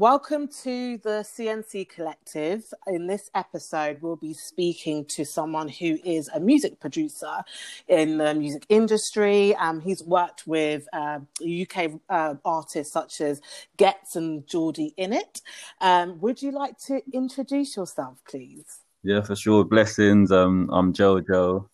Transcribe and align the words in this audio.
Welcome 0.00 0.48
to 0.62 0.96
the 0.96 1.26
CNC 1.28 1.90
Collective. 1.90 2.64
In 2.86 3.06
this 3.06 3.30
episode, 3.34 3.98
we'll 4.00 4.16
be 4.16 4.32
speaking 4.32 5.04
to 5.08 5.26
someone 5.26 5.68
who 5.68 5.98
is 6.02 6.28
a 6.28 6.40
music 6.40 6.80
producer 6.80 7.44
in 7.86 8.16
the 8.16 8.34
music 8.34 8.64
industry. 8.70 9.54
Um, 9.56 9.82
he's 9.82 10.02
worked 10.02 10.46
with 10.46 10.88
uh, 10.94 11.18
UK 11.44 12.00
uh, 12.08 12.36
artists 12.46 12.94
such 12.94 13.20
as 13.20 13.42
Ghetts 13.76 14.16
and 14.16 14.46
Geordie 14.46 14.94
Innit. 14.98 15.42
Um, 15.82 16.18
would 16.22 16.40
you 16.40 16.50
like 16.50 16.78
to 16.86 17.02
introduce 17.12 17.76
yourself, 17.76 18.22
please? 18.26 18.78
Yeah, 19.02 19.20
for 19.20 19.36
sure. 19.36 19.64
Blessings. 19.64 20.32
Um, 20.32 20.70
I'm 20.72 20.94
Jojo. 20.94 21.68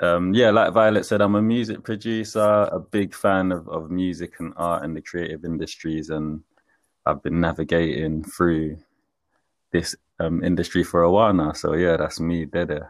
Um, 0.00 0.34
yeah, 0.34 0.50
like 0.50 0.74
Violet 0.74 1.06
said, 1.06 1.22
I'm 1.22 1.36
a 1.36 1.42
music 1.42 1.84
producer, 1.84 2.68
a 2.70 2.78
big 2.78 3.14
fan 3.14 3.50
of, 3.50 3.66
of 3.66 3.90
music 3.90 4.34
and 4.40 4.52
art 4.58 4.84
and 4.84 4.94
the 4.94 5.00
creative 5.00 5.46
industries, 5.46 6.10
and 6.10 6.42
I've 7.08 7.22
been 7.22 7.40
navigating 7.40 8.22
through 8.22 8.76
this 9.72 9.96
um, 10.20 10.44
industry 10.44 10.84
for 10.84 11.02
a 11.02 11.10
while 11.10 11.32
now. 11.32 11.52
So 11.52 11.72
yeah, 11.72 11.96
that's 11.96 12.20
me, 12.20 12.44
Dede. 12.44 12.82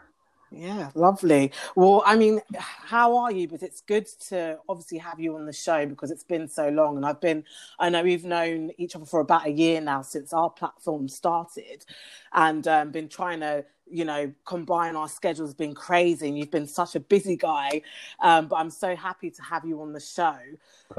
Yeah, 0.50 0.90
lovely. 0.94 1.52
Well, 1.76 2.02
I 2.06 2.16
mean, 2.16 2.40
how 2.56 3.16
are 3.18 3.30
you? 3.30 3.46
But 3.46 3.62
it's 3.62 3.82
good 3.82 4.06
to 4.28 4.58
obviously 4.68 4.98
have 4.98 5.20
you 5.20 5.36
on 5.36 5.44
the 5.44 5.52
show 5.52 5.84
because 5.86 6.10
it's 6.10 6.24
been 6.24 6.48
so 6.48 6.68
long. 6.70 6.96
And 6.96 7.04
I've 7.06 7.20
been, 7.20 7.44
I 7.78 7.90
know 7.90 8.02
we've 8.02 8.24
known 8.24 8.70
each 8.78 8.96
other 8.96 9.04
for 9.04 9.20
about 9.20 9.46
a 9.46 9.50
year 9.50 9.80
now 9.80 10.02
since 10.02 10.32
our 10.32 10.50
platform 10.50 11.06
started 11.08 11.84
and 12.32 12.66
um, 12.66 12.90
been 12.90 13.08
trying 13.08 13.40
to 13.40 13.64
you 13.90 14.04
know, 14.04 14.32
combine 14.44 14.96
our 14.96 15.08
schedules 15.08 15.54
been 15.54 15.74
crazy 15.74 16.28
and 16.28 16.38
you've 16.38 16.50
been 16.50 16.66
such 16.66 16.94
a 16.94 17.00
busy 17.00 17.36
guy. 17.36 17.82
Um, 18.20 18.48
but 18.48 18.56
I'm 18.56 18.70
so 18.70 18.94
happy 18.96 19.30
to 19.30 19.42
have 19.42 19.64
you 19.64 19.80
on 19.82 19.92
the 19.92 20.00
show. 20.00 20.36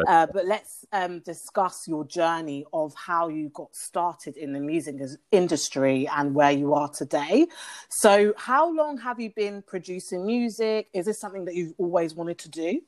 Uh, 0.07 0.27
but 0.31 0.45
let's 0.45 0.85
um, 0.91 1.19
discuss 1.19 1.87
your 1.87 2.05
journey 2.05 2.65
of 2.73 2.93
how 2.95 3.27
you 3.27 3.49
got 3.49 3.75
started 3.75 4.37
in 4.37 4.53
the 4.53 4.59
music 4.59 4.97
industry 5.31 6.07
and 6.15 6.33
where 6.35 6.51
you 6.51 6.73
are 6.73 6.89
today. 6.89 7.47
So, 7.89 8.33
how 8.37 8.71
long 8.71 8.97
have 8.99 9.19
you 9.19 9.31
been 9.31 9.63
producing 9.63 10.25
music? 10.25 10.89
Is 10.93 11.05
this 11.05 11.19
something 11.19 11.45
that 11.45 11.55
you've 11.55 11.73
always 11.77 12.13
wanted 12.13 12.37
to 12.39 12.49
do? 12.49 12.81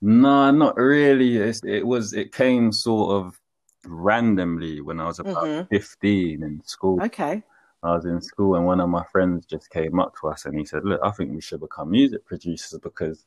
No, 0.00 0.50
not 0.50 0.76
really. 0.76 1.36
It's, 1.36 1.60
it 1.64 1.86
was, 1.86 2.12
it 2.12 2.32
came 2.32 2.72
sort 2.72 3.12
of 3.12 3.40
randomly 3.84 4.80
when 4.80 5.00
I 5.00 5.06
was 5.06 5.20
about 5.20 5.44
mm-hmm. 5.44 5.74
15 5.74 6.42
in 6.42 6.62
school. 6.64 7.02
Okay 7.02 7.42
I 7.82 7.94
was 7.94 8.04
in 8.04 8.20
school 8.20 8.56
and 8.56 8.66
one 8.66 8.80
of 8.80 8.88
my 8.88 9.04
friends 9.12 9.46
just 9.46 9.70
came 9.70 10.00
up 10.00 10.14
to 10.20 10.28
us 10.28 10.46
and 10.46 10.58
he 10.58 10.64
said, 10.64 10.84
Look, 10.84 11.00
I 11.02 11.10
think 11.10 11.32
we 11.32 11.40
should 11.40 11.60
become 11.60 11.90
music 11.90 12.24
producers 12.24 12.78
because 12.82 13.24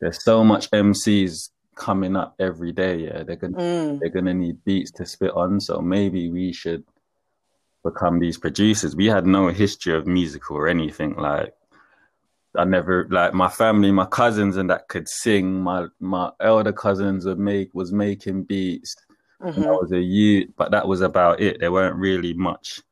there's 0.00 0.24
so 0.24 0.42
much 0.42 0.70
MCs 0.70 1.50
coming 1.74 2.16
up 2.16 2.34
every 2.38 2.72
day. 2.72 2.96
Yeah, 2.96 3.22
they're 3.24 3.36
gonna 3.36 3.58
mm. 3.58 4.00
they're 4.00 4.08
gonna 4.08 4.34
need 4.34 4.64
beats 4.64 4.90
to 4.92 5.06
spit 5.06 5.32
on. 5.32 5.60
So 5.60 5.80
maybe 5.80 6.30
we 6.30 6.52
should 6.52 6.84
become 7.84 8.18
these 8.18 8.38
producers. 8.38 8.96
We 8.96 9.06
had 9.06 9.26
no 9.26 9.48
history 9.48 9.94
of 9.94 10.06
musical 10.06 10.56
or 10.56 10.68
anything. 10.68 11.14
Like 11.16 11.54
I 12.56 12.64
never 12.64 13.06
like 13.10 13.34
my 13.34 13.48
family, 13.48 13.90
my 13.92 14.06
cousins 14.06 14.56
and 14.56 14.70
that 14.70 14.88
could 14.88 15.08
sing. 15.08 15.62
My 15.62 15.86
my 16.00 16.30
elder 16.40 16.72
cousins 16.72 17.26
would 17.26 17.38
make 17.38 17.74
was 17.74 17.92
making 17.92 18.44
beats. 18.44 18.96
Mm-hmm. 19.42 19.64
I 19.64 19.70
was 19.70 19.92
a 19.92 20.00
youth, 20.00 20.50
but 20.56 20.72
that 20.72 20.88
was 20.88 21.00
about 21.00 21.40
it. 21.40 21.60
There 21.60 21.70
weren't 21.70 21.96
really 21.96 22.32
much 22.32 22.82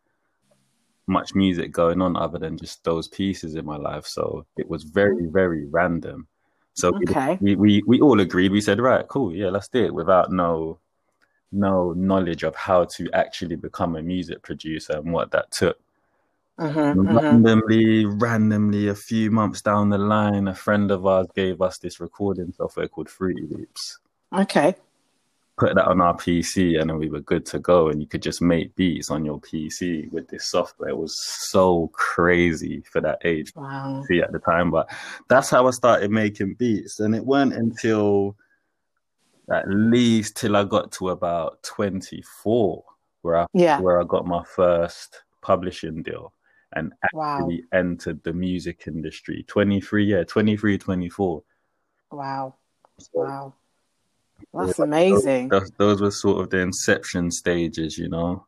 much 1.06 1.34
music 1.34 1.72
going 1.72 2.02
on 2.02 2.16
other 2.16 2.38
than 2.38 2.56
just 2.56 2.82
those 2.84 3.08
pieces 3.08 3.54
in 3.54 3.64
my 3.64 3.76
life. 3.76 4.06
So 4.06 4.46
it 4.56 4.68
was 4.68 4.82
very, 4.82 5.26
very 5.26 5.66
random. 5.66 6.26
So 6.74 6.92
okay. 7.08 7.38
we, 7.40 7.54
we, 7.54 7.82
we 7.86 8.00
all 8.00 8.20
agreed. 8.20 8.52
We 8.52 8.60
said, 8.60 8.80
right, 8.80 9.06
cool, 9.08 9.34
yeah, 9.34 9.48
let's 9.48 9.68
do 9.68 9.84
it 9.84 9.94
without 9.94 10.32
no 10.32 10.78
no 11.52 11.92
knowledge 11.92 12.42
of 12.42 12.56
how 12.56 12.84
to 12.84 13.08
actually 13.14 13.54
become 13.54 13.94
a 13.94 14.02
music 14.02 14.42
producer 14.42 14.94
and 14.94 15.12
what 15.12 15.30
that 15.30 15.50
took. 15.52 15.78
Mm-hmm, 16.58 17.16
randomly, 17.16 18.04
mm-hmm. 18.04 18.18
randomly, 18.18 18.88
a 18.88 18.94
few 18.94 19.30
months 19.30 19.62
down 19.62 19.88
the 19.88 19.96
line, 19.96 20.48
a 20.48 20.54
friend 20.54 20.90
of 20.90 21.06
ours 21.06 21.28
gave 21.34 21.62
us 21.62 21.78
this 21.78 22.00
recording 22.00 22.52
software 22.52 22.88
called 22.88 23.08
Fruity 23.08 23.46
Loops. 23.48 24.00
Okay 24.36 24.74
put 25.56 25.74
that 25.74 25.86
on 25.86 26.00
our 26.00 26.14
PC 26.14 26.78
and 26.80 26.90
then 26.90 26.98
we 26.98 27.08
were 27.08 27.20
good 27.20 27.46
to 27.46 27.58
go. 27.58 27.88
And 27.88 28.00
you 28.00 28.06
could 28.06 28.22
just 28.22 28.42
make 28.42 28.74
beats 28.74 29.10
on 29.10 29.24
your 29.24 29.40
PC 29.40 30.10
with 30.12 30.28
this 30.28 30.48
software. 30.48 30.90
It 30.90 30.98
was 30.98 31.16
so 31.50 31.90
crazy 31.94 32.82
for 32.90 33.00
that 33.00 33.20
age 33.24 33.52
wow. 33.56 34.02
at 34.22 34.32
the 34.32 34.38
time. 34.38 34.70
But 34.70 34.90
that's 35.28 35.50
how 35.50 35.66
I 35.66 35.70
started 35.70 36.10
making 36.10 36.54
beats. 36.54 37.00
And 37.00 37.14
it 37.14 37.24
weren't 37.24 37.54
until 37.54 38.36
at 39.50 39.64
least 39.68 40.36
till 40.36 40.56
I 40.56 40.64
got 40.64 40.92
to 40.92 41.10
about 41.10 41.62
24 41.62 42.84
where 43.22 43.36
I, 43.38 43.46
yeah. 43.54 43.80
where 43.80 44.00
I 44.00 44.04
got 44.04 44.26
my 44.26 44.44
first 44.44 45.22
publishing 45.40 46.02
deal 46.02 46.32
and 46.74 46.92
actually 47.02 47.62
wow. 47.72 47.78
entered 47.78 48.22
the 48.24 48.32
music 48.32 48.84
industry. 48.86 49.44
23, 49.48 50.04
yeah, 50.04 50.24
23, 50.24 50.76
24. 50.76 51.42
Wow. 52.12 52.54
Wow. 53.12 53.54
That's 54.52 54.78
amazing. 54.78 55.48
Those, 55.48 55.70
those, 55.78 56.00
were 56.00 56.10
sort 56.10 56.40
of 56.40 56.50
the 56.50 56.58
inception 56.58 57.30
stages, 57.30 57.98
you 57.98 58.08
know. 58.08 58.46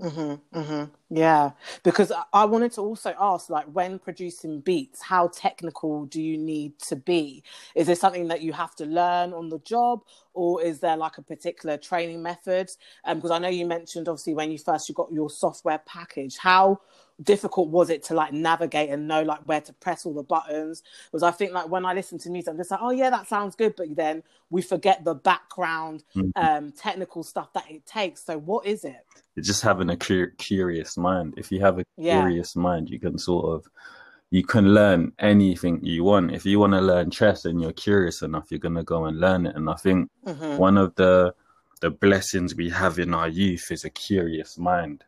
Mm-hmm, 0.00 0.58
mm-hmm. 0.58 0.84
Yeah, 1.14 1.50
because 1.82 2.12
I 2.32 2.44
wanted 2.46 2.72
to 2.72 2.80
also 2.80 3.14
ask, 3.20 3.50
like, 3.50 3.66
when 3.66 3.98
producing 3.98 4.60
beats, 4.60 5.02
how 5.02 5.28
technical 5.28 6.06
do 6.06 6.20
you 6.20 6.38
need 6.38 6.78
to 6.80 6.96
be? 6.96 7.44
Is 7.74 7.86
there 7.86 7.96
something 7.96 8.26
that 8.28 8.40
you 8.40 8.52
have 8.52 8.74
to 8.76 8.86
learn 8.86 9.32
on 9.32 9.48
the 9.48 9.58
job, 9.60 10.00
or 10.32 10.62
is 10.62 10.80
there 10.80 10.96
like 10.96 11.18
a 11.18 11.22
particular 11.22 11.76
training 11.76 12.22
method? 12.22 12.70
Um, 13.04 13.18
because 13.18 13.30
I 13.30 13.38
know 13.38 13.48
you 13.48 13.66
mentioned 13.66 14.08
obviously 14.08 14.34
when 14.34 14.50
you 14.50 14.58
first 14.58 14.88
you 14.88 14.94
got 14.94 15.12
your 15.12 15.28
software 15.28 15.82
package, 15.84 16.38
how 16.38 16.80
difficult 17.22 17.68
was 17.68 17.90
it 17.90 18.02
to 18.04 18.14
like 18.14 18.32
navigate 18.32 18.90
and 18.90 19.06
know 19.08 19.22
like 19.22 19.40
where 19.46 19.60
to 19.60 19.72
press 19.74 20.06
all 20.06 20.14
the 20.14 20.22
buttons? 20.22 20.82
Because 21.06 21.22
i 21.22 21.30
think 21.30 21.52
like 21.52 21.68
when 21.68 21.84
i 21.84 21.92
listen 21.92 22.18
to 22.18 22.30
music 22.30 22.50
i'm 22.50 22.56
just 22.56 22.70
like 22.70 22.80
oh 22.82 22.90
yeah 22.90 23.10
that 23.10 23.28
sounds 23.28 23.56
good. 23.56 23.74
But 23.76 23.94
then 23.96 24.22
we 24.50 24.62
forget 24.62 25.04
the 25.04 25.14
background 25.14 26.04
mm-hmm. 26.14 26.30
um 26.36 26.72
technical 26.72 27.22
stuff 27.22 27.52
that 27.54 27.70
it 27.70 27.86
takes. 27.86 28.24
So 28.24 28.38
what 28.38 28.66
is 28.66 28.84
it? 28.84 29.04
It's 29.36 29.46
just 29.46 29.62
having 29.62 29.90
a 29.90 29.96
cur- 29.96 30.34
curious 30.38 30.96
mind. 30.96 31.34
If 31.36 31.50
you 31.50 31.60
have 31.60 31.78
a 31.78 31.84
yeah. 31.96 32.20
curious 32.20 32.56
mind 32.56 32.90
you 32.90 33.00
can 33.00 33.18
sort 33.18 33.46
of 33.46 33.66
you 34.30 34.42
can 34.44 34.72
learn 34.72 35.12
anything 35.18 35.84
you 35.84 36.04
want. 36.04 36.32
If 36.32 36.46
you 36.46 36.58
want 36.58 36.72
to 36.72 36.80
learn 36.80 37.10
chess 37.10 37.44
and 37.44 37.60
you're 37.60 37.72
curious 37.72 38.22
enough 38.22 38.50
you're 38.50 38.60
going 38.60 38.76
to 38.76 38.82
go 38.82 39.04
and 39.04 39.20
learn 39.20 39.46
it. 39.46 39.56
And 39.56 39.68
i 39.68 39.74
think 39.74 40.10
mm-hmm. 40.26 40.56
one 40.56 40.78
of 40.78 40.94
the 40.96 41.34
the 41.82 41.90
blessings 41.90 42.54
we 42.54 42.70
have 42.70 43.00
in 43.00 43.12
our 43.12 43.28
youth 43.28 43.72
is 43.72 43.84
a 43.84 43.90
curious 43.90 44.56
mind 44.56 45.04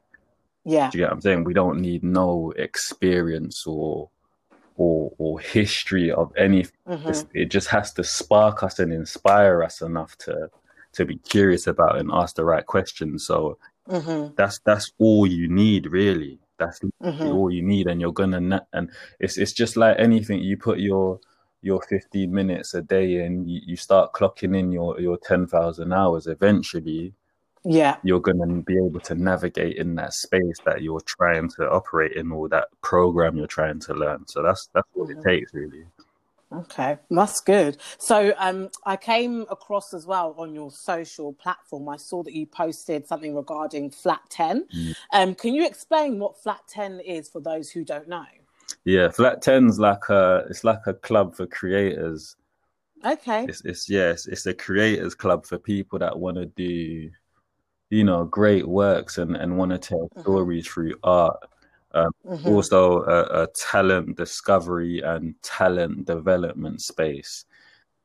yeah. 0.64 0.90
Do 0.90 0.98
you 0.98 1.02
get 1.02 1.08
what 1.08 1.14
I'm 1.14 1.20
saying? 1.20 1.44
We 1.44 1.54
don't 1.54 1.80
need 1.80 2.02
no 2.02 2.52
experience 2.56 3.66
or 3.66 4.10
or 4.76 5.12
or 5.18 5.40
history 5.40 6.10
of 6.10 6.32
anything. 6.36 6.72
Mm-hmm. 6.88 7.28
It 7.34 7.46
just 7.46 7.68
has 7.68 7.92
to 7.94 8.04
spark 8.04 8.62
us 8.62 8.78
and 8.78 8.92
inspire 8.92 9.62
us 9.62 9.80
enough 9.80 10.16
to 10.18 10.50
to 10.92 11.04
be 11.04 11.16
curious 11.18 11.66
about 11.66 11.98
and 11.98 12.10
ask 12.12 12.36
the 12.36 12.44
right 12.44 12.64
questions. 12.64 13.26
So 13.26 13.58
mm-hmm. 13.88 14.34
that's 14.36 14.60
that's 14.64 14.92
all 14.98 15.26
you 15.26 15.48
need, 15.48 15.86
really. 15.86 16.38
That's 16.58 16.80
mm-hmm. 17.02 17.26
all 17.26 17.50
you 17.50 17.62
need, 17.62 17.86
and 17.86 18.00
you're 18.00 18.12
gonna 18.12 18.40
na- 18.40 18.66
and 18.72 18.90
it's 19.20 19.36
it's 19.38 19.52
just 19.52 19.76
like 19.76 19.96
anything. 19.98 20.40
You 20.40 20.56
put 20.56 20.78
your 20.78 21.20
your 21.62 21.80
15 21.88 22.30
minutes 22.30 22.74
a 22.74 22.82
day 22.82 23.24
in, 23.24 23.48
you, 23.48 23.58
you 23.64 23.76
start 23.76 24.12
clocking 24.12 24.54
in 24.56 24.70
your 24.70 25.00
your 25.00 25.16
10,000 25.16 25.92
hours. 25.92 26.26
Eventually, 26.26 27.14
yeah. 27.64 27.96
you're 28.02 28.20
going 28.20 28.38
to 28.38 28.62
be 28.62 28.76
able 28.76 29.00
to 29.00 29.14
navigate 29.14 29.76
in 29.76 29.94
that 29.96 30.12
space 30.14 30.58
that 30.64 30.82
you're 30.82 31.00
trying 31.00 31.48
to 31.50 31.68
operate 31.70 32.12
in 32.12 32.30
or 32.30 32.48
that 32.48 32.68
program 32.82 33.36
you're 33.36 33.46
trying 33.46 33.80
to 33.80 33.94
learn. 33.94 34.26
So 34.26 34.42
that's 34.42 34.68
that's 34.74 34.88
what 34.92 35.08
mm-hmm. 35.08 35.20
it 35.20 35.24
takes 35.24 35.54
really. 35.54 35.84
Okay. 36.52 36.98
That's 37.10 37.40
good. 37.40 37.78
So 37.98 38.32
um 38.38 38.68
i 38.84 38.96
came 38.96 39.46
across 39.50 39.94
as 39.94 40.06
well 40.06 40.34
on 40.38 40.54
your 40.54 40.70
social 40.70 41.32
platform 41.32 41.88
i 41.88 41.96
saw 41.96 42.22
that 42.22 42.32
you 42.32 42.46
posted 42.46 43.06
something 43.06 43.34
regarding 43.34 43.90
flat 43.90 44.20
10 44.30 44.66
mm. 44.66 44.94
um 45.12 45.34
can 45.34 45.54
you 45.54 45.66
explain 45.66 46.18
what 46.18 46.40
flat 46.40 46.60
10 46.68 47.00
is 47.00 47.28
for 47.28 47.40
those 47.40 47.70
who 47.70 47.84
don't 47.84 48.08
know? 48.08 48.26
Yeah 48.84 49.08
flat 49.10 49.42
10's 49.42 49.78
like 49.78 50.08
a 50.10 50.44
it's 50.48 50.64
like 50.64 50.86
a 50.86 50.94
club 50.94 51.34
for 51.34 51.46
creators. 51.46 52.36
Okay. 53.04 53.44
It's, 53.44 53.64
it's 53.64 53.88
yes 53.88 54.26
it's 54.26 54.46
a 54.46 54.54
creators 54.54 55.14
club 55.14 55.46
for 55.46 55.58
people 55.58 55.98
that 55.98 56.18
want 56.18 56.36
to 56.36 56.46
do 56.46 57.10
you 57.94 58.04
know 58.04 58.24
great 58.24 58.66
works 58.66 59.18
and 59.18 59.36
and 59.36 59.56
want 59.56 59.70
to 59.70 59.78
tell 59.78 60.08
mm-hmm. 60.08 60.20
stories 60.20 60.66
through 60.66 60.94
art 61.02 61.38
um, 61.92 62.10
mm-hmm. 62.26 62.48
also 62.48 63.02
a, 63.04 63.42
a, 63.42 63.46
talent 63.54 64.16
discovery 64.16 65.00
and 65.00 65.40
talent 65.42 66.04
development 66.04 66.82
space 66.82 67.44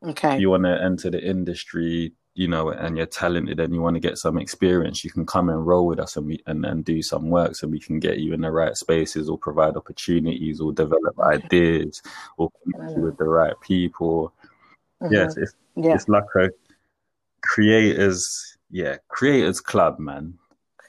okay 0.03 0.35
if 0.35 0.41
you 0.41 0.49
want 0.51 0.63
to 0.63 0.81
enter 0.81 1.09
the 1.09 1.21
industry 1.21 2.13
you 2.35 2.47
know 2.47 2.69
and 2.69 2.97
you're 2.97 3.07
talented 3.07 3.59
and 3.59 3.73
you 3.73 3.81
want 3.81 3.95
to 3.95 3.99
get 3.99 4.17
some 4.17 4.37
experience 4.37 5.03
you 5.03 5.09
can 5.09 5.25
come 5.25 5.49
and 5.49 5.65
roll 5.65 5.87
with 5.87 5.99
us 5.99 6.15
and 6.15 6.27
we 6.27 6.39
and, 6.45 6.63
and 6.65 6.85
do 6.85 7.01
some 7.01 7.29
work 7.29 7.55
so 7.55 7.67
we 7.67 7.79
can 7.79 7.99
get 7.99 8.19
you 8.19 8.31
in 8.31 8.41
the 8.41 8.51
right 8.51 8.77
spaces 8.77 9.27
or 9.27 9.37
provide 9.37 9.75
opportunities 9.75 10.61
or 10.61 10.71
develop 10.71 11.19
ideas 11.19 12.03
or 12.37 12.51
connect 12.63 12.95
you 12.95 13.01
with 13.01 13.17
the 13.17 13.23
right 13.23 13.59
people 13.61 14.31
mm-hmm. 15.01 15.13
yes 15.13 15.35
it's, 15.35 15.55
yeah. 15.75 15.95
it's 15.95 16.07
like 16.07 16.23
a 16.37 16.49
creators 17.41 18.57
yeah, 18.69 18.97
creators 19.09 19.61
club, 19.61 19.99
man. 19.99 20.37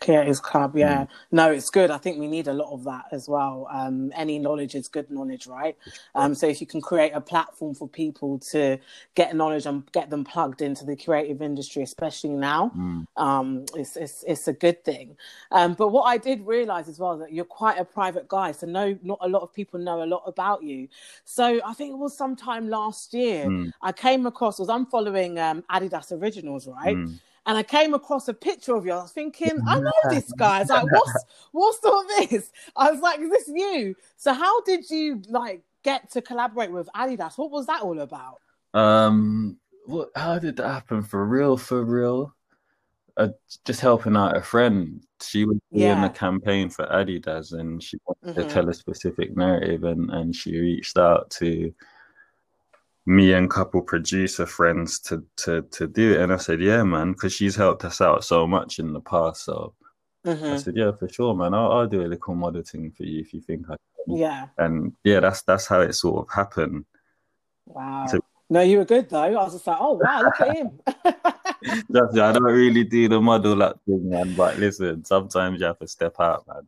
Creators 0.00 0.41
Club, 0.41 0.77
yeah. 0.77 1.03
Mm. 1.03 1.09
No, 1.32 1.50
it's 1.53 1.69
good. 1.69 1.91
I 1.91 1.99
think 1.99 2.19
we 2.19 2.27
need 2.27 2.49
a 2.49 2.55
lot 2.55 2.73
of 2.73 2.85
that 2.85 3.05
as 3.12 3.29
well. 3.29 3.69
Um, 3.71 4.11
any 4.17 4.38
knowledge 4.38 4.75
is 4.75 4.88
good 4.88 5.11
knowledge, 5.11 5.47
right? 5.47 5.77
Um, 6.15 6.35
so 6.35 6.47
if 6.47 6.61
you 6.61 6.67
can 6.67 6.81
create 6.81 7.12
a 7.15 7.21
platform 7.21 7.75
for 7.75 7.87
people 7.87 8.38
to 8.50 8.79
get 9.15 9.37
knowledge 9.37 9.67
and 9.67 9.91
get 9.93 10.09
them 10.09 10.25
plugged 10.25 10.62
into 10.62 10.87
the 10.87 10.97
creative 10.97 11.43
industry, 11.43 11.82
especially 11.82 12.31
now, 12.31 12.73
mm. 12.75 13.05
um, 13.19 13.67
it's, 13.75 13.97
it's, 13.97 14.25
it's 14.26 14.49
a 14.49 14.55
good 14.55 14.83
thing. 14.85 15.17
Um, 15.53 15.75
but 15.75 15.88
what 15.88 16.05
I 16.05 16.17
did 16.17 16.47
realize 16.47 16.88
as 16.88 16.99
well 16.99 17.19
that 17.19 17.33
you're 17.33 17.44
quite 17.44 17.79
a 17.79 17.85
private 17.85 18.26
guy, 18.26 18.53
so 18.53 18.67
no, 18.67 18.99
not 19.03 19.19
a 19.21 19.29
lot 19.29 19.43
of 19.43 19.53
people 19.53 19.79
know 19.79 20.03
a 20.03 20.06
lot 20.06 20.23
about 20.26 20.62
you. 20.62 20.88
So 21.25 21.61
I 21.65 21.75
think 21.75 21.93
it 21.93 21.99
was 21.99 22.17
sometime 22.17 22.71
last 22.71 23.12
year 23.12 23.47
mm. 23.47 23.71
I 23.83 23.93
came 23.93 24.25
across 24.25 24.59
was 24.59 24.71
I'm 24.71 24.87
following 24.87 25.38
um, 25.38 25.62
Adidas 25.71 26.11
Originals, 26.11 26.67
right? 26.67 26.97
And 27.47 27.57
I 27.57 27.63
came 27.63 27.95
across 27.95 28.29
a 28.29 28.35
picture 28.35 28.75
of 28.75 28.85
you. 28.85 28.93
I 28.93 29.03
was 29.03 29.13
thinking, 29.13 29.61
I 29.67 29.81
know 29.81 29.93
this 30.11 30.31
guy. 30.33 30.59
I 30.59 30.61
was 30.61 30.69
like, 30.69 30.93
what's 30.93 31.25
what's 31.53 31.85
all 31.85 32.05
this? 32.19 32.53
I 32.77 32.91
was 32.91 33.01
like, 33.01 33.21
is 33.21 33.31
this 33.31 33.49
you? 33.49 33.97
So 34.17 34.33
how 34.33 34.61
did 34.63 34.89
you 34.91 35.23
like 35.29 35.63
get 35.83 36.11
to 36.13 36.23
collaborate 36.23 36.71
with 36.71 36.89
Adidas? 36.95 37.39
What 37.39 37.51
was 37.51 37.67
that 37.67 37.83
all 37.83 38.01
about? 38.01 38.41
Um, 38.75 39.59
what? 39.87 40.11
How 40.15 40.39
did 40.39 40.57
that 40.57 40.69
happen? 40.69 41.03
For 41.03 41.25
real? 41.25 41.57
For 41.57 41.83
real? 41.83 42.35
Uh, 43.17 43.29
just 43.65 43.81
helping 43.81 44.17
out 44.17 44.37
a 44.37 44.43
friend. 44.43 45.03
She 45.23 45.45
was 45.45 45.59
yeah. 45.71 45.95
doing 45.95 46.05
a 46.05 46.11
campaign 46.11 46.71
for 46.71 46.87
Adidas, 46.87 47.53
and 47.53 47.83
she 47.83 47.99
wanted 48.07 48.39
mm-hmm. 48.39 48.49
to 48.49 48.55
tell 48.55 48.69
a 48.69 48.75
specific 48.75 49.37
narrative, 49.37 49.85
and 49.85 50.11
and 50.11 50.35
she 50.35 50.59
reached 50.59 50.99
out 50.99 51.31
to 51.31 51.73
me 53.06 53.32
and 53.32 53.50
couple 53.50 53.81
producer 53.81 54.47
friends 54.47 54.99
to 55.00 55.25
to 55.37 55.62
to 55.62 55.87
do 55.87 56.12
it. 56.12 56.20
And 56.20 56.32
i 56.32 56.37
said 56.37 56.61
yeah 56.61 56.82
man 56.82 57.12
because 57.12 57.32
she's 57.32 57.56
helped 57.56 57.85
us 57.85 58.00
out 58.00 58.25
so 58.25 58.47
much 58.47 58.79
in 58.79 58.93
the 58.93 59.00
past 59.00 59.44
so 59.44 59.75
mm-hmm. 60.26 60.44
i 60.44 60.56
said 60.56 60.75
yeah 60.76 60.93
for 60.93 61.08
sure 61.08 61.35
man. 61.35 61.55
I'll, 61.55 61.73
I'll, 61.73 61.87
do 61.87 62.02
a 62.02 62.08
little 62.08 62.35
model 62.35 62.62
thing 62.62 62.93
for 62.93 63.05
you 63.05 63.20
if 63.20 63.32
you 63.32 63.41
think 63.41 63.67
i 63.70 63.76
can. 63.76 64.17
Yeah. 64.17 64.49
And 64.58 64.93
yeah 65.05 65.20
that's 65.20 65.43
that's 65.43 65.67
how 65.67 65.81
it 65.81 65.94
sort 65.94 66.26
of 66.26 66.35
happened. 66.35 66.85
Wow. 67.67 68.06
So, 68.06 68.19
no 68.49 68.61
you 68.61 68.79
were 68.79 68.85
good 68.85 69.08
though. 69.08 69.23
I 69.23 69.31
was 69.31 69.55
just 69.55 69.67
like 69.67 69.79
oh 69.81 70.00
wow 70.02 70.23
look 70.23 70.41
at 70.41 70.56
him. 70.56 70.81
I 71.67 72.32
don't 72.32 72.43
really 72.43 72.85
do 72.85 73.08
the 73.08 73.20
model 73.20 73.62
up 73.62 73.81
thing 73.87 74.11
man. 74.11 74.35
But 74.35 74.58
listen 74.58 75.05
sometimes 75.05 75.61
you 75.61 75.67
have 75.67 75.79
to 75.79 75.88
step 75.88 76.17
out 76.20 76.47
man 76.47 76.67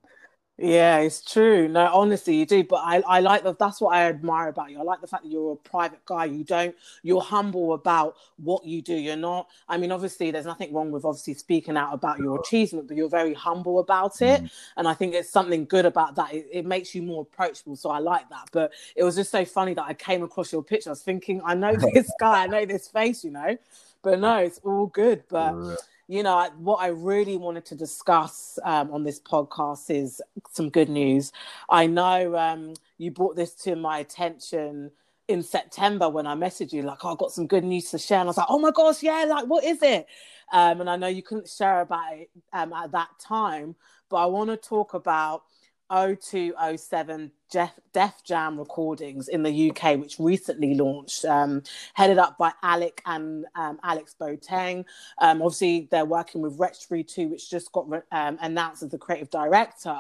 yeah, 0.63 0.99
it's 0.99 1.21
true. 1.21 1.67
No, 1.67 1.91
honestly, 1.93 2.37
you 2.37 2.47
do. 2.47 2.63
But 2.63 2.83
I, 2.85 3.03
I 3.07 3.21
like 3.21 3.43
that. 3.43 3.59
That's 3.59 3.81
what 3.81 3.97
I 3.97 4.09
admire 4.09 4.49
about 4.49 4.71
you. 4.71 4.79
I 4.79 4.83
like 4.83 5.01
the 5.01 5.09
fact 5.09 5.25
that 5.25 5.29
you're 5.29 5.55
a 5.55 5.57
private 5.57 6.05
guy. 6.07 6.27
You 6.27 6.45
don't, 6.45 6.75
you're 7.03 7.21
humble 7.21 7.73
about 7.75 8.17
what 8.37 8.65
you 8.65 8.81
do. 8.81 8.95
You're 8.95 9.17
not, 9.17 9.49
I 9.69 9.77
mean, 9.77 9.91
obviously, 9.91 10.31
there's 10.31 10.47
nothing 10.47 10.73
wrong 10.73 10.93
with 10.93 11.05
obviously 11.05 11.35
speaking 11.35 11.77
out 11.77 11.93
about 11.93 12.19
your 12.19 12.39
achievement, 12.39 12.87
but 12.87 12.97
you're 12.97 13.09
very 13.09 13.35
humble 13.35 13.81
about 13.81 14.23
it. 14.23 14.45
Mm. 14.45 14.51
And 14.77 14.89
I 14.89 14.95
think 14.95 15.15
it's 15.15 15.31
something 15.31 15.65
good 15.65 15.85
about 15.85 16.15
that. 16.15 16.33
It, 16.33 16.47
it, 16.53 16.67
makes 16.67 16.95
you 16.95 17.03
more 17.03 17.23
approachable. 17.23 17.75
So 17.75 17.91
I 17.91 17.99
like 17.99 18.29
that. 18.31 18.49
But 18.53 18.73
it 18.95 19.03
was 19.03 19.17
just 19.17 19.33
so 19.33 19.45
funny 19.45 19.75
that 19.75 19.85
I 19.85 19.95
came 19.95 20.23
across 20.23 20.53
your 20.53 20.63
picture. 20.63 20.91
I 20.91 20.93
was 20.93 21.03
thinking, 21.03 21.43
I 21.45 21.55
know 21.55 21.75
this 21.93 22.11
guy, 22.21 22.45
I 22.45 22.47
know 22.47 22.65
this 22.65 22.87
face, 22.87 23.25
you 23.25 23.33
know. 23.33 23.59
But 24.03 24.21
no, 24.21 24.37
it's 24.39 24.61
all 24.63 24.87
good. 24.87 25.25
But 25.29 25.77
you 26.13 26.23
know, 26.23 26.47
what 26.59 26.77
I 26.77 26.89
really 26.89 27.39
wanted 27.39 27.65
to 27.67 27.75
discuss 27.75 28.59
um, 28.65 28.91
on 28.91 29.03
this 29.03 29.19
podcast 29.19 29.89
is 29.89 30.21
some 30.51 30.69
good 30.69 30.91
news. 30.91 31.33
I 31.71 31.87
know 31.87 32.37
um, 32.37 32.75
you 32.99 33.11
brought 33.11 33.35
this 33.35 33.55
to 33.65 33.77
my 33.77 34.01
attention 34.01 34.91
in 35.29 35.43
September 35.43 36.11
when 36.11 36.27
I 36.27 36.35
messaged 36.35 36.75
you, 36.75 36.83
like, 36.83 37.03
oh, 37.03 37.13
I've 37.13 37.19
got 37.19 37.31
some 37.31 37.47
good 37.47 37.65
news 37.65 37.91
to 37.93 37.99
share. 37.99 38.21
And 38.21 38.27
I 38.27 38.29
was 38.29 38.37
like, 38.37 38.49
oh 38.51 38.59
my 38.59 38.73
gosh, 38.73 39.03
yeah, 39.03 39.25
like, 39.27 39.47
what 39.47 39.65
is 39.65 39.81
it? 39.81 40.07
Um, 40.53 40.83
and 40.83 40.91
I 40.91 40.97
know 40.97 41.07
you 41.07 41.23
couldn't 41.23 41.49
share 41.49 41.81
about 41.81 42.13
it 42.13 42.29
um, 42.53 42.75
at 42.75 42.93
that 42.93 43.09
time, 43.19 43.75
but 44.11 44.17
I 44.17 44.27
want 44.27 44.51
to 44.51 44.59
talk 44.59 44.93
about 44.93 45.45
0207 45.93 47.31
Def, 47.51 48.25
Jam 48.25 48.59
recordings 48.59 49.29
in 49.29 49.43
the 49.43 49.71
UK, 49.71 49.99
which 49.99 50.19
recently 50.19 50.75
launched, 50.75 51.27
um, 51.27 51.63
headed 51.93 52.17
up 52.17 52.39
by 52.39 52.53
Alec 52.63 53.03
and 53.05 53.45
um, 53.55 53.79
Alex 53.83 54.17
Boateng. 54.19 54.87
Um, 55.19 55.43
obviously, 55.43 55.89
they're 55.91 56.07
working 56.07 56.41
with 56.41 56.59
Wretch 56.59 56.87
32, 56.87 57.29
which 57.29 57.51
just 57.51 57.71
got 57.73 57.87
um, 58.11 58.39
announced 58.41 58.83
as 58.83 58.89
the 58.89 58.97
creative 58.97 59.29
director. 59.29 59.99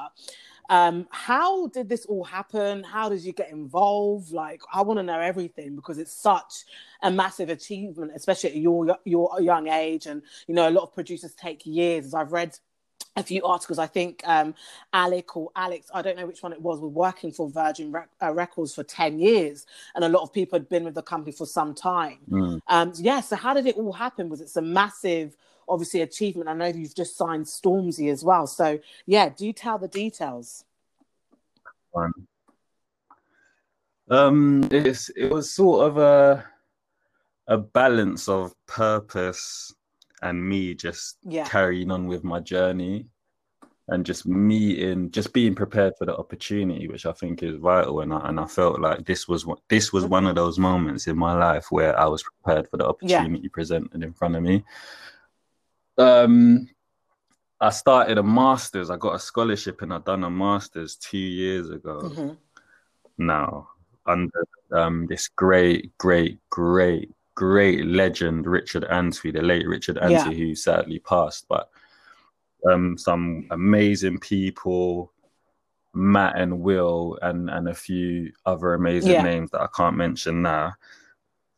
Um, 0.70 1.06
how 1.10 1.66
did 1.66 1.90
this 1.90 2.06
all 2.06 2.24
happen? 2.24 2.82
How 2.82 3.10
did 3.10 3.22
you 3.22 3.34
get 3.34 3.50
involved? 3.50 4.32
Like, 4.32 4.62
I 4.72 4.80
want 4.80 4.98
to 4.98 5.02
know 5.02 5.20
everything 5.20 5.76
because 5.76 5.98
it's 5.98 6.12
such 6.12 6.64
a 7.02 7.10
massive 7.10 7.50
achievement, 7.50 8.12
especially 8.14 8.50
at 8.50 8.56
your 8.56 8.96
your 9.04 9.38
young 9.42 9.68
age. 9.68 10.06
And 10.06 10.22
you 10.46 10.54
know, 10.54 10.68
a 10.68 10.70
lot 10.70 10.84
of 10.84 10.94
producers 10.94 11.34
take 11.34 11.66
years. 11.66 12.06
As 12.06 12.14
I've 12.14 12.32
read 12.32 12.58
a 13.16 13.22
few 13.22 13.44
articles. 13.44 13.78
I 13.78 13.86
think 13.86 14.22
um, 14.24 14.54
Alec 14.92 15.36
or 15.36 15.50
Alex, 15.54 15.90
I 15.92 16.02
don't 16.02 16.16
know 16.16 16.26
which 16.26 16.42
one 16.42 16.52
it 16.52 16.60
was, 16.60 16.80
were 16.80 16.88
working 16.88 17.32
for 17.32 17.48
Virgin 17.48 17.92
Rec- 17.92 18.08
uh, 18.22 18.32
Records 18.32 18.74
for 18.74 18.84
10 18.84 19.18
years. 19.18 19.66
And 19.94 20.04
a 20.04 20.08
lot 20.08 20.22
of 20.22 20.32
people 20.32 20.58
had 20.58 20.68
been 20.68 20.84
with 20.84 20.94
the 20.94 21.02
company 21.02 21.32
for 21.32 21.46
some 21.46 21.74
time. 21.74 22.18
Mm. 22.30 22.60
Um, 22.68 22.92
yeah, 22.96 23.20
so 23.20 23.36
how 23.36 23.54
did 23.54 23.66
it 23.66 23.76
all 23.76 23.92
happen? 23.92 24.28
Was 24.28 24.40
it 24.40 24.50
a 24.56 24.62
massive, 24.62 25.36
obviously, 25.68 26.00
achievement? 26.00 26.48
I 26.48 26.54
know 26.54 26.66
you've 26.66 26.94
just 26.94 27.16
signed 27.16 27.44
Stormzy 27.44 28.10
as 28.10 28.24
well. 28.24 28.46
So, 28.46 28.78
yeah, 29.06 29.28
do 29.28 29.52
tell 29.52 29.78
the 29.78 29.88
details. 29.88 30.64
Um, 34.08 34.68
it 34.70 35.30
was 35.30 35.52
sort 35.52 35.86
of 35.86 35.98
a, 35.98 36.46
a 37.46 37.58
balance 37.58 38.28
of 38.28 38.54
purpose 38.66 39.74
and 40.22 40.48
me 40.48 40.74
just 40.74 41.18
yeah. 41.24 41.44
carrying 41.44 41.90
on 41.90 42.06
with 42.06 42.24
my 42.24 42.40
journey 42.40 43.06
and 43.88 44.06
just 44.06 44.26
me 44.26 44.34
meeting 44.34 45.10
just 45.10 45.32
being 45.32 45.54
prepared 45.54 45.92
for 45.98 46.06
the 46.06 46.16
opportunity 46.16 46.86
which 46.88 47.04
i 47.04 47.12
think 47.12 47.42
is 47.42 47.56
vital 47.56 48.00
and 48.00 48.14
i, 48.14 48.28
and 48.28 48.38
I 48.38 48.46
felt 48.46 48.80
like 48.80 49.04
this 49.04 49.26
was 49.26 49.44
what 49.44 49.58
this 49.68 49.92
was 49.92 50.04
one 50.04 50.26
of 50.26 50.36
those 50.36 50.58
moments 50.58 51.06
in 51.08 51.18
my 51.18 51.34
life 51.34 51.66
where 51.70 51.98
i 51.98 52.06
was 52.06 52.22
prepared 52.22 52.68
for 52.68 52.76
the 52.76 52.86
opportunity 52.86 53.42
yeah. 53.42 53.48
presented 53.52 54.02
in 54.02 54.12
front 54.12 54.36
of 54.36 54.42
me 54.42 54.64
um 55.98 56.68
i 57.60 57.70
started 57.70 58.18
a 58.18 58.22
master's 58.22 58.88
i 58.88 58.96
got 58.96 59.16
a 59.16 59.18
scholarship 59.18 59.82
and 59.82 59.92
i 59.92 59.98
done 59.98 60.24
a 60.24 60.30
master's 60.30 60.96
two 60.96 61.18
years 61.18 61.68
ago 61.68 62.02
mm-hmm. 62.04 62.32
now 63.18 63.68
under 64.06 64.46
um 64.72 65.06
this 65.06 65.28
great 65.28 65.96
great 65.98 66.38
great 66.50 67.10
great 67.34 67.86
legend 67.86 68.46
Richard 68.46 68.84
Antwi, 68.84 69.32
the 69.32 69.42
late 69.42 69.66
Richard 69.66 69.96
Antwi, 69.96 70.10
yeah. 70.10 70.30
who 70.30 70.54
sadly 70.54 70.98
passed, 70.98 71.46
but 71.48 71.70
um, 72.70 72.96
some 72.96 73.46
amazing 73.50 74.18
people, 74.18 75.12
Matt 75.94 76.38
and 76.38 76.60
Will, 76.60 77.18
and 77.22 77.50
and 77.50 77.68
a 77.68 77.74
few 77.74 78.32
other 78.46 78.74
amazing 78.74 79.12
yeah. 79.12 79.22
names 79.22 79.50
that 79.50 79.62
I 79.62 79.68
can't 79.76 79.96
mention 79.96 80.42
now, 80.42 80.74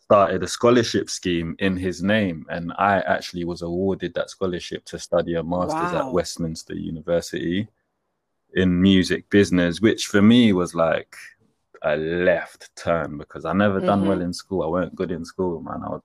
started 0.01 0.43
a 0.43 0.49
scholarship 0.49 1.11
scheme 1.11 1.57
in 1.59 1.77
his 1.77 2.03
name, 2.03 2.47
and 2.49 2.73
I 2.79 3.01
actually 3.01 3.45
was 3.45 3.63
awarded 3.63 4.15
that 4.15 4.31
scholarship 4.31 4.85
to 4.87 4.99
study 4.99 5.35
a 5.35 5.43
master's 5.43 5.93
wow. 5.93 6.09
at 6.09 6.13
Westminster 6.13 6.75
University 6.75 7.69
in 8.55 8.81
music 8.81 9.29
business, 9.31 9.81
which 9.81 10.07
for 10.07 10.23
me 10.23 10.53
was 10.53 10.75
like 10.75 11.17
a 11.85 11.97
left 11.97 12.75
turn 12.77 13.19
because 13.19 13.45
I 13.45 13.53
never 13.53 13.77
mm-hmm. 13.77 13.87
done 13.87 14.09
well 14.09 14.17
mm-hmm. 14.17 14.27
in 14.27 14.33
school. 14.33 14.63
I 14.63 14.67
weren't 14.67 14.95
good 14.95 15.13
in 15.13 15.25
school, 15.25 15.61
man. 15.61 15.83
I 15.85 15.91
was, 15.91 16.03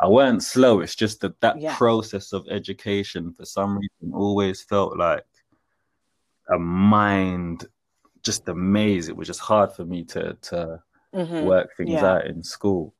I 0.00 0.08
weren't 0.08 0.42
slow. 0.42 0.80
It's 0.80 0.96
just 0.96 1.20
that 1.20 1.40
that 1.40 1.60
yeah. 1.60 1.76
process 1.76 2.32
of 2.32 2.46
education 2.50 3.32
for 3.32 3.44
some 3.44 3.78
reason 3.78 4.12
always 4.14 4.62
felt 4.62 4.98
like 4.98 5.24
a 6.52 6.58
mind 6.58 7.66
just 8.22 8.48
a 8.48 8.54
maze. 8.54 9.08
It 9.08 9.16
was 9.16 9.28
just 9.28 9.40
hard 9.40 9.72
for 9.72 9.84
me 9.84 10.02
to 10.04 10.36
to 10.42 10.82
mm-hmm. 11.14 11.44
work 11.44 11.76
things 11.76 11.90
yeah. 11.90 12.04
out 12.04 12.26
in 12.26 12.42
school. 12.42 12.92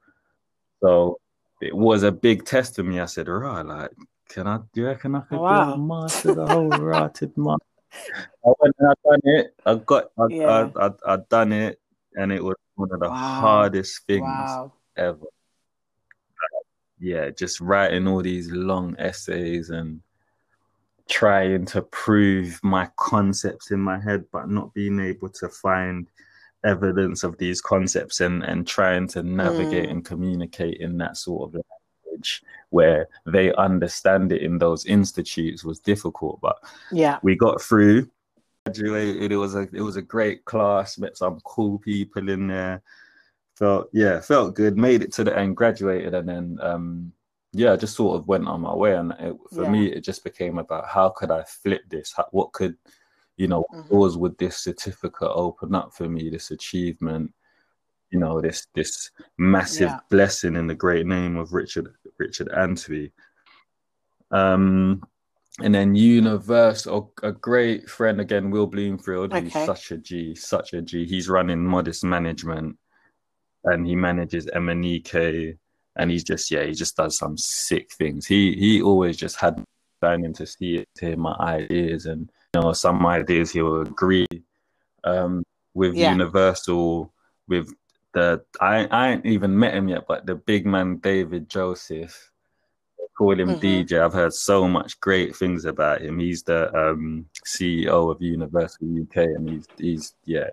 So 0.81 1.19
it 1.61 1.77
was 1.77 2.05
a 2.05 2.13
big 2.13 2.45
test 2.45 2.77
for 2.77 2.85
me. 2.85 3.01
I 3.01 3.07
said, 3.07 3.29
right, 3.29 3.63
like, 3.63 3.91
can 4.29 4.47
I 4.47 4.59
do 4.73 4.83
you 4.83 4.87
reckon 4.87 5.17
I 5.17 5.21
could 5.21 5.39
wow. 5.39 5.73
a 5.73 5.79
master 5.79 6.35
the 6.35 6.47
whole 6.47 6.69
rotted 6.69 7.37
master? 7.37 7.67
I 8.45 8.53
went 8.61 8.77
and 8.79 8.91
I 8.91 8.95
done 9.11 9.21
it. 9.25 9.55
I 9.67 9.75
got 9.75 10.11
I, 10.19 10.27
yeah. 10.29 10.69
I, 10.77 10.87
I, 10.87 11.15
I 11.15 11.17
done 11.17 11.53
it 11.53 11.81
and 12.17 12.33
it 12.33 12.43
was 12.43 12.57
one 12.75 12.89
of 12.93 13.01
the 13.01 13.09
wow. 13.09 13.41
hardest 13.41 14.05
things 14.07 14.23
wow. 14.23 14.73
ever. 14.97 15.27
Yeah, 16.99 17.31
just 17.31 17.61
writing 17.61 18.09
all 18.09 18.23
these 18.23 18.51
long 18.51 18.97
essays 18.99 19.69
and 19.69 20.01
trying 21.09 21.67
to 21.67 21.83
prove 21.83 22.59
my 22.63 22.89
concepts 22.97 23.71
in 23.71 23.81
my 23.81 24.01
head, 24.01 24.25
but 24.33 24.49
not 24.49 24.73
being 24.75 24.99
able 24.99 25.29
to 25.29 25.49
find 25.49 26.09
evidence 26.65 27.23
of 27.23 27.37
these 27.39 27.61
concepts 27.61 28.21
and, 28.21 28.43
and 28.43 28.67
trying 28.67 29.07
to 29.09 29.23
navigate 29.23 29.89
mm. 29.89 29.91
and 29.91 30.05
communicate 30.05 30.81
in 30.81 30.99
that 30.99 31.17
sort 31.17 31.49
of 31.49 31.55
language 31.55 32.43
where 32.71 33.09
they 33.27 33.53
understand 33.55 34.33
it 34.33 34.43
in 34.43 34.59
those 34.59 34.85
institutes 34.87 35.65
was 35.65 35.79
difficult. 35.79 36.41
But 36.41 36.59
yeah, 36.91 37.19
we 37.23 37.37
got 37.37 37.61
through 37.61 38.11
graduated. 38.67 39.33
It 39.33 39.37
was 39.37 39.55
a 39.55 39.69
it 39.73 39.81
was 39.83 39.97
a 39.97 40.03
great 40.03 40.45
class. 40.45 40.99
Met 40.99 41.17
some 41.17 41.41
cool 41.45 41.79
people 41.79 42.29
in 42.29 42.47
there. 42.47 42.83
Felt 43.57 43.89
yeah, 43.93 44.21
felt 44.21 44.55
good. 44.55 44.77
Made 44.77 45.03
it 45.03 45.13
to 45.15 45.25
the 45.25 45.37
end. 45.37 45.57
Graduated, 45.57 46.15
and 46.15 46.29
then 46.29 46.59
um, 46.61 47.13
yeah, 47.53 47.73
I 47.73 47.77
just 47.77 47.97
sort 47.97 48.19
of 48.19 48.29
went 48.29 48.47
on 48.47 48.61
my 48.61 48.75
way, 48.75 48.97
and 48.97 49.13
it, 49.19 49.37
for 49.51 49.65
Yeah. 49.65 49.71
me, 49.71 49.87
it 49.87 50.05
just 50.05 50.25
became 50.25 50.59
about 50.59 50.87
how 50.89 51.11
could 51.11 51.31
I 51.31 51.43
flip 51.45 51.83
this? 51.89 52.13
How, 52.15 52.27
what 52.33 52.53
could, 52.53 52.77
you 53.37 53.49
know, 53.49 53.65
what 53.69 53.85
Mhm. 53.85 53.89
doors 53.91 54.17
would 54.17 54.37
this 54.39 54.59
certificate 54.59 55.31
open 55.31 55.75
up 55.75 55.95
for 55.95 56.09
me? 56.09 56.29
This 56.29 56.51
achievement, 56.51 57.33
you 58.11 58.19
know, 58.19 58.41
this 58.41 58.67
this 58.75 59.11
massive 59.39 59.91
Yeah. 59.91 60.01
blessing 60.11 60.57
in 60.57 60.67
the 60.67 60.75
great 60.75 61.07
name 61.07 61.37
of 61.37 61.55
Richard 61.55 61.95
Richard 62.19 62.49
Antwi. 62.49 63.13
Um, 64.33 65.03
and 65.63 65.75
then 65.75 65.95
Universal, 65.95 67.13
a 67.23 67.33
great 67.33 67.89
friend 67.89 68.21
again, 68.21 68.51
Will 68.51 68.67
Bloomfield, 68.67 69.35
Okay. 69.35 69.49
such 69.49 69.91
a 69.91 69.97
G, 69.97 70.35
such 70.35 70.75
a 70.75 70.83
G. 70.83 71.07
He's 71.07 71.29
running 71.29 71.65
Modest 71.65 72.05
Management, 72.05 72.77
and 73.65 73.87
he 73.87 73.97
manages 73.97 74.47
MNEK, 74.47 75.57
and 75.97 76.11
he's 76.11 76.25
just 76.25 76.51
yeah, 76.51 76.65
he 76.65 76.73
just 76.73 76.97
does 76.97 77.17
some 77.17 77.39
sick 77.39 77.91
things. 77.93 78.27
He 78.27 78.55
he 78.57 78.83
always 78.83 79.17
just 79.17 79.37
had 79.37 79.63
planning 80.01 80.35
to 80.35 80.47
see 80.47 80.77
it, 80.77 80.89
to 80.97 81.07
hear 81.07 81.17
my 81.17 81.35
ideas, 81.41 82.07
and 82.07 82.31
you 82.55 82.61
know 82.61 82.73
some 82.73 83.05
ideas 83.07 83.51
he 83.51 83.63
will 83.63 83.83
agree. 83.83 84.27
Um, 85.05 85.43
with 85.75 85.95
Yeah. 85.97 86.11
Universal, 86.13 87.13
with 87.49 87.73
the 88.13 88.45
I 88.61 88.87
I 88.91 89.09
ain't 89.13 89.27
even 89.27 89.59
met 89.59 89.75
him 89.75 89.89
yet, 89.89 90.05
but 90.07 90.27
the 90.27 90.35
big 90.35 90.67
man 90.67 90.97
David 90.99 91.49
Joseph 91.49 92.31
call 93.17 93.39
him 93.39 93.57
Mhm. 93.57 93.61
DJ. 93.61 93.99
I've 94.05 94.13
heard 94.13 94.33
so 94.35 94.69
much 94.69 95.01
great 95.01 95.35
things 95.35 95.65
about 95.65 96.03
him. 96.03 96.19
He's 96.19 96.43
the 96.43 96.75
um, 96.77 97.27
CEO 97.45 98.11
of 98.11 98.21
Universal 98.21 98.87
UK, 99.03 99.17
and 99.17 99.49
he's 99.49 99.67
he's 99.79 100.15
yeah, 100.25 100.51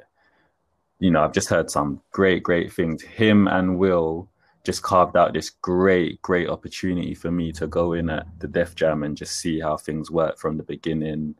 you 1.00 1.12
know, 1.12 1.24
I've 1.24 1.34
just 1.34 1.50
heard 1.50 1.70
some 1.70 2.02
great 2.12 2.44
great 2.44 2.72
things. 2.72 3.02
Him 3.02 3.48
and 3.48 3.78
Will 3.78 4.30
just 4.64 4.82
carved 4.82 5.18
out 5.18 5.34
this 5.34 5.50
great 5.50 6.22
great 6.22 6.48
opportunity 6.50 7.14
for 7.14 7.30
me 7.32 7.52
to 7.52 7.68
go 7.68 7.94
in 7.94 8.10
at 8.10 8.26
the 8.40 8.48
Def 8.48 8.76
Jam 8.76 9.04
and 9.04 9.18
just 9.18 9.36
see 9.40 9.60
how 9.60 9.76
things 9.76 10.10
work 10.10 10.38
from 10.38 10.56
the 10.56 10.64
beginning, 10.64 11.36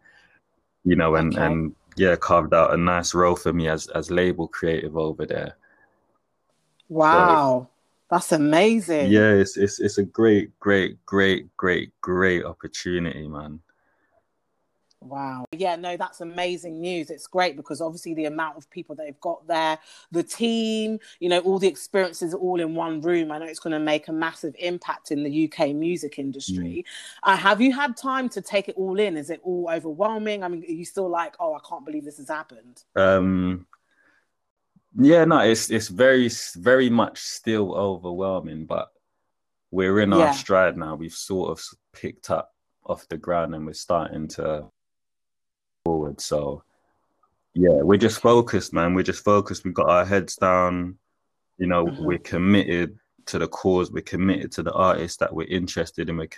you 0.84 0.96
know, 0.98 1.16
and 1.16 1.34
Okay. 1.34 1.46
and 1.46 1.76
yeah, 1.96 2.16
carved 2.18 2.54
out 2.54 2.74
a 2.74 2.78
nice 2.78 3.14
role 3.14 3.36
for 3.38 3.54
me 3.54 3.70
as 3.70 3.88
as 3.90 4.12
label 4.12 4.48
creative 4.48 4.98
over 4.98 5.26
there. 5.26 5.56
Wow. 6.90 7.70
That's 8.14 8.32
amazing. 8.32 9.10
Yeah, 9.10 9.32
it's 9.32 9.58
it's 9.58 9.80
it's 9.80 9.98
a 9.98 10.04
great, 10.04 10.60
great, 10.60 11.04
great, 11.04 11.48
great, 11.58 12.00
great 12.02 12.46
opportunity, 12.46 13.28
man. 13.28 13.60
Wow. 15.02 15.46
Yeah, 15.52 15.76
no, 15.78 15.98
that's 15.98 16.22
amazing 16.22 16.80
news. 16.80 17.10
It's 17.10 17.26
great 17.26 17.56
because 17.58 17.82
obviously 17.82 18.14
the 18.14 18.26
amount 18.26 18.58
of 18.58 18.70
people 18.70 18.96
that 18.96 19.06
they've 19.06 19.20
got 19.20 19.48
there, 19.48 19.80
the 20.12 20.22
team, 20.22 21.00
you 21.20 21.28
know, 21.28 21.40
all 21.40 21.58
the 21.58 21.68
experiences 21.68 22.36
all 22.36 22.62
in 22.62 22.76
one 22.76 23.02
room. 23.02 23.32
I 23.32 23.40
know 23.40 23.46
it's 23.46 23.60
going 23.60 23.74
to 23.74 23.80
make 23.80 24.08
a 24.08 24.14
massive 24.14 24.56
impact 24.60 25.10
in 25.10 25.24
the 25.24 25.52
UK 25.52 25.70
music 25.70 26.20
industry. 26.20 26.86
Uh, 27.24 27.36
have 27.36 27.62
you 27.62 27.74
had 27.74 27.98
time 27.98 28.30
to 28.30 28.42
take 28.42 28.70
it 28.70 28.76
all 28.78 29.00
in? 29.00 29.18
Is 29.18 29.32
it 29.32 29.42
all 29.44 29.68
overwhelming? 29.72 30.44
I 30.44 30.50
mean, 30.50 30.64
are 30.64 30.72
you 30.72 30.86
still 30.86 31.10
like, 31.10 31.34
oh, 31.40 31.56
I 31.56 31.60
can't 31.68 31.84
believe 31.84 32.06
this 32.06 32.18
has 32.18 32.30
happened? 32.30 32.84
Um, 32.96 33.66
yeah, 34.98 35.26
no, 35.26 35.40
it's 35.40 35.70
it's 35.70 35.88
very 35.88 36.30
very 36.56 36.90
much 36.90 37.20
still 37.20 37.74
overwhelming, 37.76 38.66
but 38.66 38.92
we're 39.72 40.00
in 40.02 40.12
Yeah. 40.12 40.18
our 40.28 40.34
stride 40.34 40.78
now. 40.78 40.96
We've 40.96 41.14
sort 41.14 41.50
of 41.52 41.64
picked 41.94 42.30
up 42.30 42.54
off 42.86 43.08
the 43.08 43.18
ground 43.18 43.56
and 43.56 43.66
we're 43.66 43.74
starting 43.74 44.28
to 44.28 44.66
forward. 45.86 46.22
So 46.22 46.64
yeah, 47.54 47.82
we're 47.82 47.98
just 47.98 48.20
focused, 48.22 48.74
man. 48.74 48.94
We're 48.94 49.04
just 49.04 49.24
focused. 49.24 49.64
We've 49.64 49.74
got 49.74 49.90
our 49.90 50.06
heads 50.06 50.36
down. 50.36 50.98
You 51.58 51.68
know, 51.68 51.86
Mhm. 51.86 52.06
we're 52.06 52.18
committed 52.18 52.98
to 53.28 53.38
the 53.40 53.48
cause. 53.48 53.92
We're 53.92 54.02
committed 54.02 54.52
to 54.54 54.64
the 54.64 54.74
artists 54.74 55.18
that 55.18 55.34
we're 55.34 55.48
interested 55.48 56.10
in. 56.10 56.18
We're 56.18 56.30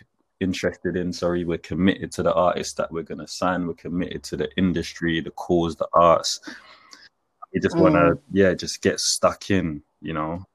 interested 0.41 0.97
in. 0.97 1.13
Sorry, 1.13 1.45
we're 1.45 1.57
committed 1.57 2.11
to 2.13 2.23
the 2.23 2.33
artists 2.33 2.73
that 2.73 2.91
we're 2.91 3.03
gonna 3.03 3.27
sign. 3.27 3.65
We're 3.65 3.73
committed 3.75 4.23
to 4.23 4.37
the 4.37 4.49
industry, 4.57 5.21
the 5.21 5.31
cause, 5.31 5.75
the 5.77 5.87
arts. 5.93 6.41
We 7.55 7.61
just 7.61 7.79
want 7.79 7.95
to, 7.95 8.19
yeah, 8.33 8.53
just 8.53 8.81
get 8.81 8.99
stuck 8.99 9.49
in. 9.49 9.81
You 10.01 10.13
know. 10.13 10.45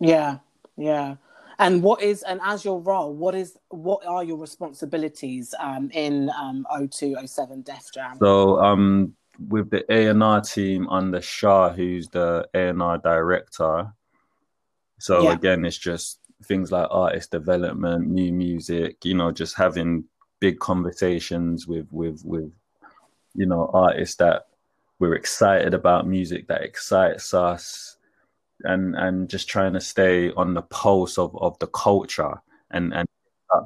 Yeah, 0.00 0.38
yeah. 0.76 1.16
And 1.58 1.82
what 1.82 2.02
is 2.02 2.22
and 2.22 2.40
as 2.42 2.64
your 2.64 2.80
role, 2.80 3.12
what 3.12 3.34
is 3.34 3.58
what 3.68 4.06
are 4.06 4.24
your 4.24 4.38
responsibilities 4.38 5.54
um, 5.58 5.90
in 5.92 6.30
um, 6.30 6.66
0207 6.70 7.62
Def 7.62 7.92
Jam? 7.92 8.16
So 8.18 8.58
um 8.60 9.14
with 9.48 9.70
the 9.70 9.84
A 9.92 10.06
and 10.08 10.22
R 10.22 10.40
team 10.40 10.88
under 10.88 11.20
Shah, 11.20 11.70
who's 11.70 12.08
the 12.08 12.48
A 12.54 12.68
and 12.68 12.82
R 12.82 12.98
director. 12.98 13.92
So 14.98 15.22
Yeah. 15.22 15.32
again, 15.32 15.64
it's 15.64 15.76
just 15.76 16.20
things 16.44 16.72
like 16.72 16.88
artist 16.90 17.30
development, 17.30 18.08
new 18.08 18.32
music, 18.32 19.04
you 19.04 19.14
know, 19.14 19.32
just 19.32 19.54
having 19.56 20.04
big 20.40 20.60
conversations 20.60 21.66
with 21.66 21.86
with 21.92 22.22
with 22.24 22.52
you 23.34 23.46
know 23.46 23.70
artists 23.74 24.16
that 24.16 24.47
we're 24.98 25.14
excited 25.14 25.74
about 25.74 26.06
music 26.06 26.48
that 26.48 26.62
excites 26.62 27.32
us 27.34 27.96
and 28.64 28.96
and 28.96 29.28
just 29.28 29.48
trying 29.48 29.72
to 29.72 29.80
stay 29.80 30.32
on 30.32 30.54
the 30.54 30.62
pulse 30.62 31.18
of 31.18 31.36
of 31.40 31.58
the 31.60 31.68
culture 31.68 32.34
and 32.70 32.92
and 32.92 33.08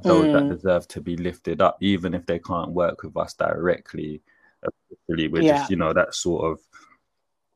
those 0.04 0.28
Mm. 0.28 0.32
that 0.32 0.54
deserve 0.54 0.86
to 0.88 1.00
be 1.00 1.16
lifted 1.16 1.60
up 1.60 1.76
even 1.80 2.14
if 2.14 2.24
they 2.26 2.38
can't 2.38 2.70
work 2.72 3.02
with 3.02 3.16
us 3.16 3.34
directly 3.34 4.22
officially 4.62 5.28
we're 5.28 5.42
Yeah. 5.42 5.56
just 5.58 5.70
you 5.70 5.76
know 5.76 5.92
that 5.92 6.14
sort 6.14 6.44
of 6.44 6.60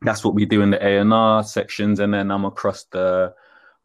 that's 0.03 0.25
what 0.25 0.35
we 0.35 0.45
do 0.45 0.61
in 0.63 0.71
the 0.71 0.85
A&R 0.85 1.43
sections 1.45 2.01
and 2.01 2.13
then 2.13 2.31
I'm 2.31 2.45
across 2.45 2.85
the 2.85 3.35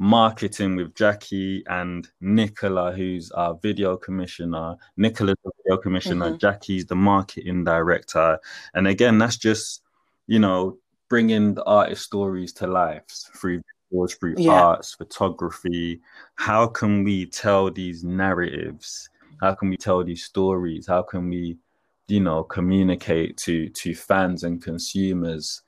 marketing 0.06 0.76
with 0.76 0.96
Jackie 0.96 1.64
and 1.68 2.10
Nicola 2.22 2.92
who's 2.92 3.30
our 3.34 3.54
video 3.62 3.96
commissioner. 3.96 4.76
Nicola's 4.98 5.36
the 5.44 5.52
video 5.64 5.78
commissioner. 5.78 6.32
Mhm. 6.32 6.40
Jackie's 6.40 6.88
the 6.88 6.96
marketing 6.96 7.64
director. 7.64 8.40
And 8.74 8.88
again 8.88 9.20
that's 9.20 9.38
just 9.38 9.84
you 10.26 10.40
know 10.40 10.80
bringing 11.08 11.54
the 11.54 11.64
artist 11.66 12.02
stories 12.04 12.52
to 12.54 12.66
life 12.66 13.04
through 13.36 13.62
visuals 13.94 14.18
through 14.20 14.36
Yeah. 14.40 14.54
arts 14.54 14.96
photography. 14.96 16.02
How 16.34 16.66
can 16.66 17.04
we 17.04 17.28
tell 17.28 17.70
these 17.70 18.04
narratives? 18.04 19.08
How 19.40 19.54
can 19.54 19.70
we 19.70 19.78
tell 19.78 20.04
these 20.04 20.24
stories? 20.24 20.88
How 20.88 21.04
can 21.04 21.30
we 21.30 21.60
you 22.08 22.22
know 22.22 22.44
communicate 22.44 23.38
to 23.46 23.70
to 23.70 23.94
fans 23.94 24.44
and 24.44 24.64
consumers 24.64 25.62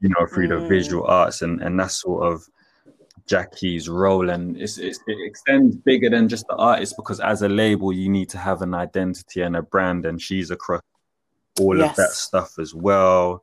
you 0.00 0.08
know 0.08 0.26
through 0.26 0.48
the 0.48 0.56
Mm. 0.56 0.68
visual 0.68 1.06
arts? 1.06 1.42
And 1.42 1.62
and 1.62 1.78
that's 1.78 2.00
sort 2.00 2.24
of 2.32 2.42
Jackie's 3.26 3.88
role 3.88 4.30
and 4.30 4.56
it's, 4.56 4.78
it's, 4.78 5.00
it 5.06 5.16
extends 5.24 5.76
bigger 5.76 6.08
than 6.10 6.28
just 6.28 6.46
the 6.48 6.54
artist 6.56 6.94
because 6.96 7.18
as 7.20 7.42
a 7.42 7.48
label 7.48 7.92
you 7.92 8.08
need 8.08 8.28
to 8.30 8.38
have 8.38 8.62
an 8.62 8.72
identity 8.74 9.42
and 9.42 9.56
a 9.56 9.62
brand 9.62 10.06
and 10.06 10.22
she's 10.22 10.50
across 10.50 10.80
all 11.60 11.80
of 11.80 11.96
that 11.96 12.10
stuff 12.10 12.58
as 12.58 12.72
well. 12.74 13.42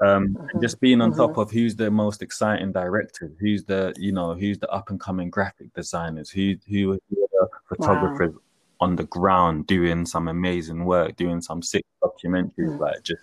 Um 0.00 0.28
Mhm. 0.54 0.60
just 0.62 0.80
being 0.80 1.00
on 1.00 1.12
top 1.12 1.36
of 1.36 1.50
who's 1.50 1.74
the 1.76 1.90
most 1.90 2.22
exciting 2.22 2.72
directors 2.72 3.32
who's 3.40 3.64
the 3.64 3.92
you 3.96 4.12
know 4.12 4.34
who's 4.34 4.58
the 4.58 4.68
up 4.70 4.90
and 4.90 5.00
coming 5.00 5.30
graphic 5.30 5.72
designers 5.74 6.30
who 6.30 6.54
who 6.68 6.92
are 6.92 6.98
the 7.10 7.48
photographers 7.68 8.34
on 8.80 8.96
the 8.96 9.04
ground 9.04 9.66
doing 9.66 10.04
some 10.06 10.28
amazing 10.28 10.84
work 10.84 11.14
doing 11.16 11.40
some 11.40 11.60
sick 11.62 11.84
documentaries 12.02 12.76
Mm. 12.76 12.80
like 12.80 13.02
just 13.02 13.22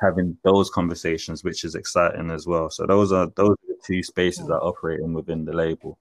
having 0.00 0.36
those 0.44 0.70
conversations 0.70 1.44
which 1.44 1.62
is 1.64 1.74
exciting 1.74 2.30
as 2.30 2.46
well. 2.46 2.70
So 2.70 2.86
those 2.86 3.12
are 3.12 3.26
those 3.36 3.56
two 3.82 4.02
spaces 4.02 4.44
Mm. 4.46 4.48
that 4.48 4.60
operate 4.60 5.00
in 5.00 5.12
within 5.12 5.44
the 5.44 5.52
label 5.52 5.98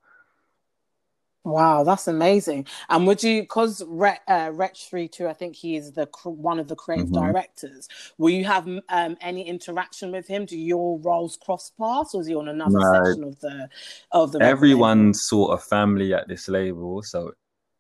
Wow, 1.46 1.84
that's 1.86 2.08
amazing. 2.10 2.68
And 2.90 3.08
would 3.08 3.24
you, 3.24 3.42
because 3.44 3.82
Re, 3.88 4.18
uh, 4.28 4.50
Wretch32, 4.50 5.26
I 5.26 5.34
think 5.34 5.56
he 5.56 5.78
is 5.78 5.94
the 5.94 6.08
one 6.26 6.60
of 6.60 6.68
the 6.68 6.76
creative 6.76 7.10
Mhm. 7.10 7.14
directors. 7.32 7.88
Will 8.18 8.30
you 8.32 8.44
have 8.44 8.68
um, 8.90 9.18
any 9.22 9.48
interaction 9.48 10.12
with 10.12 10.28
him? 10.28 10.46
Do 10.46 10.58
your 10.58 11.00
roles 11.00 11.38
cross 11.38 11.72
paths, 11.80 12.14
or 12.14 12.22
is 12.22 12.28
he 12.28 12.36
on 12.36 12.50
another 12.50 12.80
No. 12.80 12.94
section 13.06 13.24
of 13.24 13.40
the 13.40 13.70
of 14.12 14.34
the? 14.34 14.44
everyone's 14.44 15.24
sort 15.24 15.52
of 15.52 15.64
family 15.64 16.14
at 16.14 16.28
this 16.28 16.50
label 16.50 17.02
so 17.02 17.32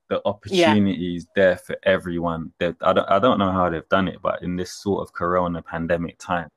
the 0.07 0.21
opportunity 0.25 1.17
is 1.17 1.27
there 1.35 1.57
for 1.57 1.77
everyone 1.83 2.51
That 2.59 2.75
I 2.81 2.93
don't, 2.93 3.09
I 3.09 3.19
don't 3.19 3.37
know 3.39 3.51
how 3.51 3.69
they've 3.69 3.87
done 3.89 4.07
it 4.07 4.19
but 4.21 4.41
in 4.41 4.55
this 4.55 4.71
sort 4.81 5.01
of 5.03 5.13
corona 5.13 5.61
pandemic 5.61 6.17
time 6.17 6.49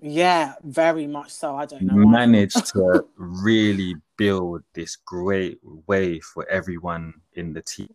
Yeah, 0.00 0.54
very 0.62 1.06
much 1.06 1.30
so. 1.30 1.56
I 1.56 1.66
don't 1.66 1.82
know. 1.82 1.94
managed 1.94 2.66
to 2.72 3.06
really 3.16 3.94
build 4.16 4.62
this 4.74 4.96
great 4.96 5.58
way 5.86 6.20
for 6.20 6.48
everyone 6.48 7.14
in 7.34 7.52
the 7.52 7.62
team 7.62 7.88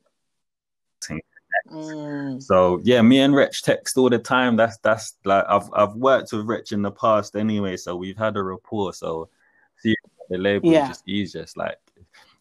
Mm, 1.71 2.41
so 2.41 2.81
yeah 2.83 3.01
me 3.01 3.19
and 3.19 3.33
Wretch 3.35 3.61
text 3.61 3.97
all 3.97 4.09
the 4.09 4.19
time 4.19 4.55
that's 4.57 4.77
that's 4.79 5.15
like 5.25 5.45
I've 5.47 5.69
I've 5.73 5.95
worked 5.95 6.33
with 6.33 6.45
Wretch 6.45 6.71
in 6.71 6.81
the 6.81 6.91
past 6.91 7.35
anyway 7.35 7.77
so 7.77 7.95
we've 7.95 8.17
had 8.17 8.35
a 8.35 8.43
rapport 8.43 8.93
so 8.93 9.29
see 9.77 9.95
the 10.29 10.37
label 10.37 10.71
Yeah. 10.71 10.83
is 10.83 10.87
just 10.89 11.07
easier 11.07 11.43
it's 11.43 11.55
like 11.55 11.77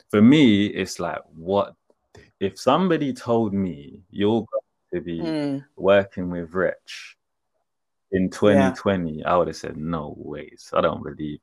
for 0.09 0.21
me 0.21 0.67
it's 0.67 0.99
like 0.99 1.21
what 1.35 1.75
if 2.41 2.59
somebody 2.59 3.13
told 3.13 3.53
me 3.53 4.01
you're 4.11 4.47
going 4.51 4.95
to 4.95 5.01
be 5.01 5.21
mm, 5.21 5.65
working 5.77 6.31
with 6.31 6.55
Wretch 6.55 7.17
in 8.13 8.31
2020, 8.31 9.25
I 9.25 9.37
would 9.37 9.49
have 9.49 9.57
said 9.57 9.77
no 9.77 10.15
ways. 10.17 10.71
I 10.73 10.81
don't 10.81 11.03
believe 11.03 11.41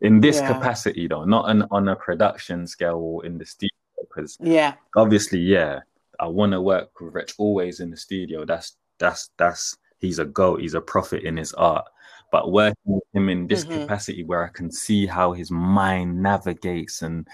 in 0.00 0.20
this 0.20 0.40
Yeah. 0.40 0.52
capacity 0.52 1.08
though, 1.08 1.24
not 1.24 1.48
on, 1.48 1.66
on 1.70 1.88
a 1.88 1.96
production 1.96 2.66
scale 2.66 2.96
or 2.96 3.24
in 3.26 3.38
the 3.38 3.46
studio 3.46 3.70
because 4.00 4.36
yeah, 4.40 4.74
obviously, 4.96 5.38
yeah, 5.38 5.80
I 6.20 6.26
want 6.26 6.52
to 6.52 6.60
work 6.60 7.00
with 7.00 7.14
Wretch 7.14 7.34
always 7.38 7.80
in 7.80 7.90
the 7.90 7.96
studio. 7.96 8.44
That's 8.44 8.76
that's 8.98 9.30
that's 9.38 9.76
he's 9.98 10.18
a 10.18 10.24
goat. 10.24 10.60
He's 10.60 10.74
a 10.74 10.80
prophet 10.80 11.22
in 11.22 11.36
his 11.36 11.52
art. 11.54 11.86
But 12.30 12.50
working 12.50 12.74
with 12.84 13.04
him 13.12 13.28
in 13.28 13.46
this 13.46 13.64
mm-hmm. 13.64 13.82
capacity 13.82 14.24
where 14.24 14.44
I 14.44 14.48
can 14.48 14.70
see 14.70 15.06
how 15.06 15.32
his 15.32 15.50
mind 15.50 16.20
navigates 16.20 17.02
and 17.02 17.28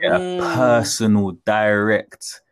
get 0.00 0.12
mm. 0.12 0.38
a 0.38 0.54
personal, 0.54 1.32
direct, 1.46 2.42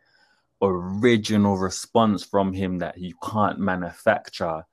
original 0.61 1.57
response 1.57 2.23
from 2.23 2.53
him 2.53 2.79
that 2.79 2.97
you 2.97 3.13
can't 3.23 3.59
manufacture, 3.59 4.63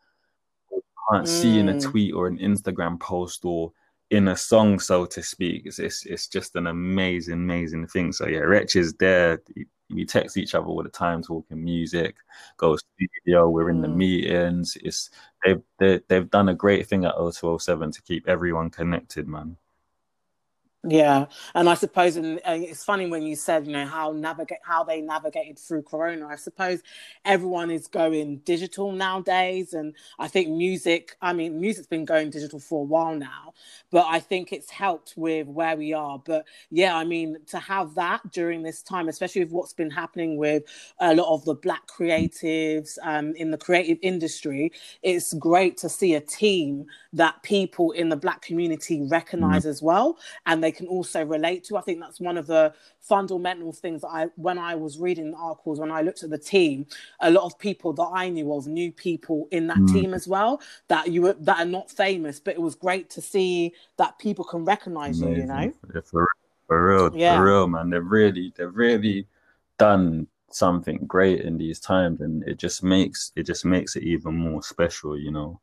can't 1.11 1.27
mm. 1.27 1.29
see 1.29 1.59
in 1.59 1.69
a 1.69 1.75
mm. 1.75 1.83
tweet 1.83 2.15
or 2.15 2.27
an 2.27 2.39
Instagram 2.39 2.99
post 2.99 3.45
or 3.45 3.73
in 4.11 4.29
a 4.29 4.37
song, 4.37 4.79
so 4.79 5.07
to 5.07 5.23
speak. 5.23 5.63
It's, 5.67 5.79
it's, 5.79 6.07
it's 6.07 6.29
just 6.29 6.57
an 6.57 6.67
amazing, 6.67 7.35
amazing 7.35 7.87
thing. 7.89 8.13
So 8.13 8.27
yeah, 8.27 8.41
Wretch 8.41 8.77
is 8.77 8.95
there. 8.95 9.43
We 9.91 10.05
text 10.05 10.37
each 10.37 10.55
other 10.55 10.67
all 10.67 10.83
the 10.83 10.89
time, 10.89 11.23
talking 11.23 11.63
music, 11.63 12.17
go 12.57 12.77
studio, 12.77 13.49
we're 13.49 13.71
in 13.71 13.81
the 13.81 13.89
mm. 13.89 13.97
meetings. 13.97 14.77
It's 14.83 15.11
they've 15.45 15.63
they, 15.79 16.01
they've 16.09 16.31
done 16.31 16.49
a 16.49 16.55
great 16.55 16.87
thing 16.87 17.05
at 17.05 17.15
0207 17.15 17.93
to 17.93 18.03
keep 18.03 18.29
everyone 18.29 18.71
connected, 18.71 19.29
man. 19.29 19.57
Yeah, 20.87 21.27
and 21.55 21.69
I 21.71 21.75
suppose, 21.75 22.17
and 22.17 22.41
it's 22.45 22.85
funny 22.85 23.07
when 23.07 23.23
you 23.23 23.37
said, 23.37 23.67
you 23.67 23.73
know, 23.73 23.87
how 23.87 24.13
navigate 24.13 24.59
how 24.63 24.85
they 24.85 25.01
navigated 25.01 25.59
through 25.59 25.83
Corona. 25.83 26.27
I 26.27 26.37
suppose 26.37 26.83
everyone 27.25 27.71
is 27.71 27.87
going 27.87 28.39
digital 28.45 28.93
nowadays, 28.93 29.73
and 29.73 29.95
I 30.19 30.29
think 30.29 30.51
music. 30.51 31.17
I 31.23 31.33
mean, 31.33 31.59
music's 31.59 31.87
been 31.87 32.05
going 32.05 32.29
digital 32.29 32.61
for 32.61 32.83
a 32.83 32.85
while 32.85 33.15
now, 33.17 33.55
but 33.91 34.07
I 34.09 34.21
think 34.21 34.53
it's 34.53 34.71
helped 34.71 35.15
with 35.17 35.47
where 35.49 35.75
we 35.75 35.95
are. 35.95 36.19
But 36.19 36.45
yeah, 36.71 36.97
I 36.97 37.05
mean, 37.05 37.39
to 37.47 37.59
have 37.59 37.95
that 37.95 38.31
during 38.31 38.63
this 38.63 38.83
time, 38.83 39.09
especially 39.09 39.45
with 39.45 39.53
what's 39.53 39.73
been 39.73 39.91
happening 39.91 40.37
with 40.37 40.65
a 40.99 41.15
lot 41.15 41.33
of 41.33 41.47
the 41.47 41.55
black 41.55 41.87
creatives 41.87 42.99
um, 43.03 43.35
in 43.37 43.51
the 43.51 43.59
creative 43.59 43.99
industry, 44.03 44.71
it's 45.03 45.33
great 45.35 45.79
to 45.79 45.89
see 45.89 46.15
a 46.15 46.21
team 46.21 46.85
that 47.15 47.43
people 47.43 47.93
in 47.93 48.11
the 48.11 48.17
black 48.17 48.43
community 48.43 49.01
recognize 49.09 49.63
mm-hmm. 49.63 49.71
as 49.71 49.83
well, 49.83 50.19
and 50.45 50.63
they 50.63 50.74
can 50.75 50.87
also 50.87 51.25
relate 51.25 51.65
to. 51.65 51.77
I 51.77 51.81
think 51.81 52.01
that's 52.01 52.21
one 52.21 52.37
of 52.37 52.47
the 52.47 52.75
fundamental 53.01 53.73
things 53.73 54.03
that 54.03 54.09
I, 54.09 54.27
when 54.37 54.59
I 54.59 54.75
was 54.75 54.99
reading 54.99 55.31
the 55.31 55.37
articles, 55.37 55.79
when 55.81 55.91
I 55.91 56.03
looked 56.03 56.23
at 56.23 56.31
the 56.31 56.39
team, 56.39 56.87
a 57.21 57.31
lot 57.31 57.45
of 57.45 57.59
people 57.59 57.93
that 57.95 58.11
I 58.13 58.29
knew 58.29 58.53
of 58.53 58.67
knew 58.67 58.93
people 58.93 59.49
in 59.51 59.67
that 59.69 59.79
mm. 59.79 59.93
team 59.93 60.15
as 60.15 60.27
well 60.27 60.61
that 60.89 61.09
you 61.09 61.23
were 61.23 61.35
that 61.41 61.61
are 61.61 61.65
not 61.65 61.91
famous, 61.91 62.41
but 62.41 62.55
it 62.55 62.61
was 62.61 62.75
great 62.75 63.11
to 63.11 63.23
see 63.23 63.73
that 63.97 64.19
people 64.19 64.45
can 64.45 64.65
recognize 64.65 65.21
Amazing. 65.21 65.35
you. 65.35 65.41
You 65.43 65.47
know, 65.47 65.73
yeah, 65.95 66.01
for, 66.05 66.27
for 66.67 66.89
real, 66.89 67.17
yeah. 67.17 67.37
for 67.37 67.45
real, 67.45 67.67
man. 67.69 67.91
They've 67.91 68.05
really, 68.05 68.53
they've 68.57 68.75
really 68.75 69.27
done 69.79 70.27
something 70.51 70.99
great 71.07 71.41
in 71.41 71.59
these 71.59 71.81
times, 71.81 72.21
and 72.21 72.43
it 72.49 72.59
just 72.59 72.83
makes 72.83 73.33
it 73.37 73.45
just 73.45 73.65
makes 73.65 73.97
it 73.97 74.03
even 74.03 74.35
more 74.35 74.63
special. 74.63 75.19
You 75.19 75.31
know. 75.31 75.61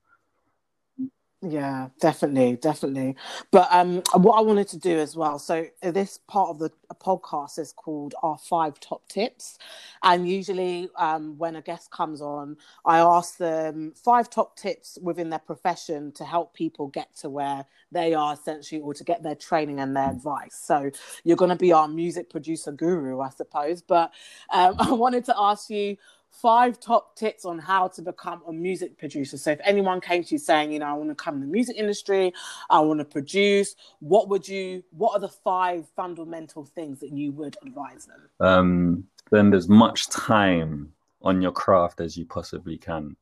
Yeah, 1.44 1.88
definitely, 2.00 2.56
definitely. 2.58 3.16
But 3.50 3.68
um, 3.72 4.04
what 4.14 4.38
I 4.38 4.42
wanted 4.42 4.68
to 4.70 4.78
do 4.78 5.00
as 5.00 5.16
well. 5.16 5.40
So 5.40 5.66
this 5.82 6.20
part 6.28 6.50
of 6.52 6.60
the 6.60 6.70
podcast 7.02 7.58
is 7.58 7.74
called 7.74 8.14
our 8.22 8.38
five 8.38 8.80
top 8.80 9.08
tips, 9.08 9.58
and 10.04 10.30
usually 10.30 10.88
um, 10.98 11.40
when 11.40 11.56
a 11.56 11.62
guest 11.64 11.90
comes 11.90 12.22
on, 12.22 12.58
I 12.86 13.00
ask 13.00 13.38
them 13.38 13.94
five 13.96 14.30
top 14.30 14.56
tips 14.56 15.00
within 15.02 15.32
their 15.32 15.40
profession 15.40 16.12
to 16.14 16.26
help 16.26 16.54
people 16.54 16.90
get 16.90 17.16
to 17.22 17.30
where 17.32 17.66
they 17.92 18.14
are 18.14 18.34
essentially, 18.34 18.80
or 18.80 18.94
to 18.94 19.04
get 19.04 19.24
their 19.24 19.36
training 19.36 19.80
and 19.80 19.96
their 19.98 20.12
advice. 20.12 20.56
So 20.62 20.92
you're 21.24 21.38
going 21.38 21.50
to 21.50 21.56
be 21.56 21.72
our 21.72 21.88
music 21.88 22.30
producer 22.30 22.72
guru, 22.72 23.20
I 23.20 23.30
suppose. 23.30 23.82
But 23.82 24.12
um, 24.54 24.76
I 24.80 24.92
wanted 24.92 25.26
to 25.26 25.34
ask 25.36 25.72
you 25.72 25.98
five 26.32 26.80
top 26.80 27.16
tips 27.16 27.46
on 27.46 27.60
how 27.60 27.88
to 27.90 28.02
become 28.02 28.42
a 28.48 28.54
music 28.54 28.98
producer. 28.98 29.38
So 29.38 29.52
if 29.52 29.60
anyone 29.64 30.02
came 30.02 30.24
to 30.24 30.36
you 30.36 30.40
saying, 30.40 30.72
you 30.72 30.80
know, 30.80 30.88
I 30.88 30.94
want 30.94 31.10
to 31.10 31.16
come 31.16 31.36
in 31.36 31.42
the 31.42 31.48
music 31.48 31.76
industry, 31.78 32.34
I 32.70 32.80
want 32.80 33.00
to 33.00 33.06
produce, 33.06 33.76
what 34.00 34.30
would 34.30 34.48
you 34.48 34.84
what 34.92 35.14
are 35.14 35.20
the 35.20 35.30
five 35.30 35.88
fundamental 35.96 36.66
things 36.66 37.00
that 37.02 37.12
you 37.12 37.32
would 37.34 37.58
advise 37.66 38.08
them? 38.08 38.30
Um 38.40 39.04
spend 39.28 39.54
as 39.54 39.70
much 39.70 40.10
time 40.10 40.92
on 41.22 41.42
your 41.42 41.52
craft 41.52 42.02
as 42.02 42.18
you 42.18 42.26
possibly 42.26 42.78
can. 42.78 43.16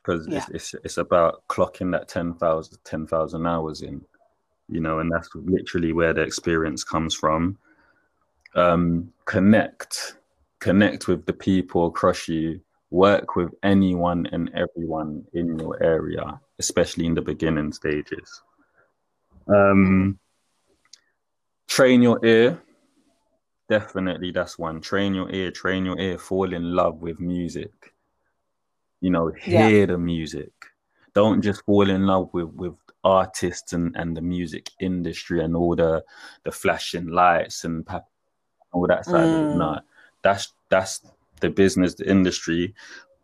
Because 0.00 0.26
yeah. 0.28 0.38
it's, 0.38 0.50
it's, 0.50 0.84
it's 0.84 0.96
about 0.98 1.42
clocking 1.48 1.90
that 1.92 2.08
10,000 2.08 2.78
10, 2.84 3.08
hours 3.46 3.82
in, 3.82 4.00
you 4.68 4.80
know, 4.80 5.00
and 5.00 5.10
that's 5.10 5.28
literally 5.34 5.92
where 5.92 6.12
the 6.12 6.22
experience 6.22 6.84
comes 6.84 7.14
from. 7.14 7.58
Um, 8.54 9.12
connect 9.24 10.16
connect 10.62 11.08
with 11.08 11.26
the 11.26 11.32
people 11.32 11.86
across 11.86 12.28
you, 12.28 12.60
work 12.90 13.34
with 13.34 13.52
anyone 13.64 14.28
and 14.30 14.48
everyone 14.54 15.24
in 15.34 15.58
your 15.58 15.82
area, 15.82 16.40
especially 16.60 17.06
in 17.06 17.14
the 17.14 17.20
beginning 17.20 17.72
stages. 17.72 18.42
Um, 19.48 20.20
train 21.66 22.00
your 22.00 22.24
ear. 22.24 22.62
Definitely, 23.68 24.30
that's 24.30 24.56
one. 24.56 24.80
Train 24.80 25.14
your 25.14 25.30
ear, 25.30 25.50
train 25.50 25.84
your 25.84 25.98
ear, 25.98 26.16
fall 26.16 26.52
in 26.52 26.76
love 26.76 27.02
with 27.02 27.18
music. 27.18 27.72
You 29.00 29.10
know, 29.10 29.32
hear 29.32 29.80
yeah. 29.80 29.86
the 29.86 29.98
music. 29.98 30.52
Don't 31.12 31.42
just 31.42 31.64
fall 31.64 31.90
in 31.90 32.06
love 32.06 32.30
with, 32.32 32.50
with 32.54 32.74
artists 33.02 33.72
and, 33.72 33.96
and 33.96 34.16
the 34.16 34.20
music 34.20 34.70
industry 34.80 35.42
and 35.42 35.56
all 35.56 35.74
the 35.74 36.04
the 36.44 36.52
flashing 36.52 37.08
lights 37.08 37.64
and 37.64 37.84
all 38.72 38.86
that 38.86 39.04
side 39.04 39.26
mm. 39.26 39.34
of 39.34 39.50
it. 39.50 39.54
Mm. 39.54 39.58
No, 39.58 39.80
that's 40.22 40.52
that's 40.68 41.00
the 41.40 41.50
business, 41.50 41.94
the 41.94 42.08
industry. 42.08 42.74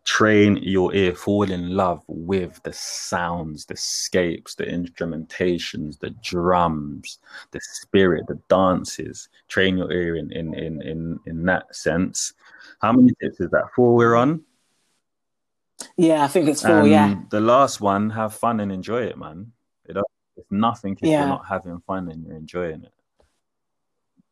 Train 0.04 0.56
your 0.62 0.94
ear, 0.94 1.14
fall 1.14 1.50
in 1.50 1.76
love 1.76 2.02
with 2.06 2.58
the 2.62 2.72
sounds, 2.72 3.66
the 3.66 3.76
scapes, 3.76 4.54
the 4.54 4.64
instrumentations, 4.64 5.98
the 5.98 6.10
drums, 6.22 7.18
the 7.50 7.60
spirit, 7.60 8.26
the 8.26 8.40
dances. 8.48 9.28
Train 9.48 9.76
your 9.76 9.92
ear 9.92 10.16
in 10.16 10.32
in 10.32 10.54
in 10.54 10.80
in, 10.80 11.20
in 11.26 11.44
that 11.44 11.76
sense. 11.76 12.32
How 12.80 12.92
many 12.92 13.12
tips 13.20 13.40
is 13.40 13.50
that? 13.50 13.68
Four 13.76 13.96
we're 13.96 14.14
on? 14.14 14.44
Yeah, 15.96 16.24
I 16.24 16.28
think 16.28 16.48
it's 16.48 16.62
four. 16.62 16.80
Um, 16.80 16.88
yeah. 16.88 17.14
The 17.30 17.40
last 17.40 17.80
one, 17.80 18.10
have 18.10 18.34
fun 18.34 18.60
and 18.60 18.72
enjoy 18.72 19.02
it, 19.02 19.18
man. 19.18 19.52
It, 19.84 19.96
it's 20.36 20.50
nothing 20.50 20.96
if 21.00 21.06
yeah. 21.06 21.20
you're 21.20 21.28
not 21.28 21.46
having 21.46 21.80
fun 21.86 22.10
and 22.10 22.24
you're 22.24 22.36
enjoying 22.36 22.82
it. 22.82 22.92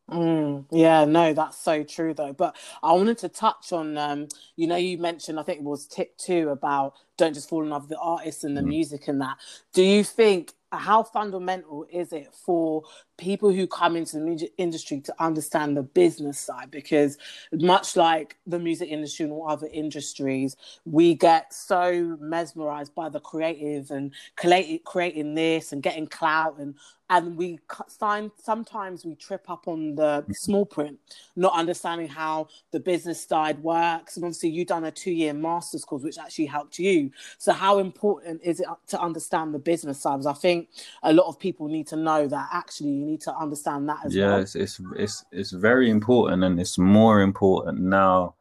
Mm, 0.09 0.65
yeah, 0.71 1.03
no, 1.03 1.33
that's 1.33 1.57
so 1.57 1.83
true 1.83 2.13
though. 2.13 2.31
But 2.31 2.55
I 2.81 2.93
wanted 2.93 3.17
to 3.19 3.29
touch 3.29 3.73
on, 3.73 3.97
um, 3.97 4.27
you 4.55 4.65
know, 4.67 4.77
you 4.77 4.97
mentioned, 4.97 5.37
I 5.39 5.43
think 5.43 5.59
it 5.59 5.63
was 5.65 5.85
tip 5.85 6.17
two 6.17 6.49
about 6.49 6.93
don't 7.17 7.33
just 7.33 7.49
fall 7.49 7.63
in 7.63 7.69
love 7.69 7.83
with 7.83 7.89
the 7.89 7.99
artist 7.99 8.43
and 8.43 8.55
the 8.55 8.61
mm. 8.61 8.67
music 8.67 9.07
and 9.07 9.21
that. 9.21 9.37
Do 9.73 9.83
you 9.83 10.03
think 10.03 10.53
how 10.71 11.01
fundamental 11.01 11.85
is 11.91 12.11
it 12.11 12.33
for 12.33 12.83
people 13.17 13.51
who 13.51 13.65
come 13.65 13.95
into 13.95 14.17
the 14.17 14.21
music 14.21 14.51
industry 14.57 14.99
to 14.99 15.13
understand 15.17 15.77
the 15.77 15.83
business 15.83 16.37
side 16.37 16.69
because 16.69 17.17
much 17.53 17.95
like 17.95 18.37
the 18.45 18.59
music 18.59 18.89
industry 18.89 19.23
and 19.23 19.33
all 19.33 19.49
other 19.49 19.69
industries 19.71 20.57
we 20.85 21.15
get 21.15 21.53
so 21.53 22.17
mesmerized 22.19 22.93
by 22.93 23.07
the 23.07 23.19
creative 23.19 23.91
and 23.91 24.13
creating 24.35 25.35
this 25.35 25.71
and 25.71 25.81
getting 25.81 26.05
clout 26.05 26.57
and 26.59 26.75
and 27.09 27.37
we 27.37 27.57
sign 27.87 28.29
sometimes 28.35 29.05
we 29.05 29.15
trip 29.15 29.49
up 29.49 29.67
on 29.67 29.95
the 29.95 30.25
small 30.31 30.65
print 30.65 30.99
not 31.37 31.53
understanding 31.53 32.07
how 32.07 32.47
the 32.71 32.79
business 32.79 33.25
side 33.25 33.57
works 33.63 34.17
and 34.17 34.25
obviously 34.25 34.49
you've 34.49 34.67
done 34.67 34.83
a 34.83 34.91
two-year 34.91 35.33
master's 35.33 35.85
course 35.85 36.03
which 36.03 36.17
actually 36.17 36.45
helped 36.45 36.77
you 36.77 37.06
so 37.37 37.51
how 37.51 37.79
important 37.79 38.41
is 38.43 38.59
it 38.59 38.67
to 38.87 38.99
understand 38.99 39.53
the 39.53 39.59
business 39.59 39.99
side 39.99 40.17
because 40.17 40.25
i 40.27 40.33
think 40.33 40.69
a 41.03 41.13
lot 41.13 41.27
of 41.27 41.39
people 41.39 41.67
need 41.67 41.87
to 41.87 41.95
know 41.95 42.27
that 42.27 42.47
actually 42.51 42.89
you 42.89 43.05
need 43.05 43.21
to 43.21 43.35
understand 43.35 43.87
that 43.87 43.99
as 44.05 44.15
yeah, 44.15 44.27
well 44.27 44.39
it's, 44.39 44.55
it's 44.55 44.81
it's 44.95 45.25
it's 45.31 45.51
very 45.51 45.89
important 45.89 46.43
and 46.43 46.59
it's 46.59 46.77
more 46.77 47.21
important 47.21 47.79
now 47.79 48.33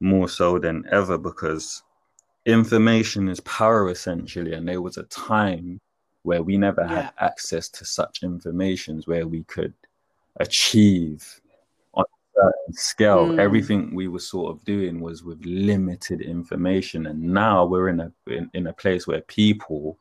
more 0.00 0.28
so 0.28 0.58
than 0.58 0.84
ever 0.90 1.16
because 1.16 1.82
information 2.46 3.28
is 3.28 3.40
power 3.40 3.90
essentially 3.90 4.52
and 4.52 4.68
there 4.68 4.82
was 4.82 4.96
a 4.96 5.04
time 5.04 5.80
where 6.22 6.42
we 6.42 6.56
never 6.56 6.82
yeah. 6.82 7.02
had 7.02 7.12
access 7.18 7.68
to 7.68 7.84
such 7.84 8.22
informations 8.22 9.06
where 9.06 9.26
we 9.26 9.44
could 9.44 9.74
achieve 10.36 11.40
on 11.43 11.43
a 11.43 11.43
certain 11.43 11.43
scale. 12.72 13.28
Mm. 13.28 13.38
Everything 13.38 13.94
we 13.94 14.08
were 14.08 14.18
sort 14.18 14.54
of 14.54 14.64
doing 14.64 15.00
was 15.00 15.22
with 15.22 15.44
limited 15.44 16.20
information, 16.20 17.06
and 17.06 17.20
now 17.20 17.64
we're 17.64 17.88
in 17.88 18.00
a 18.00 18.12
in, 18.26 18.50
in 18.54 18.66
a 18.66 18.72
place 18.72 19.06
where 19.06 19.20
people 19.22 19.98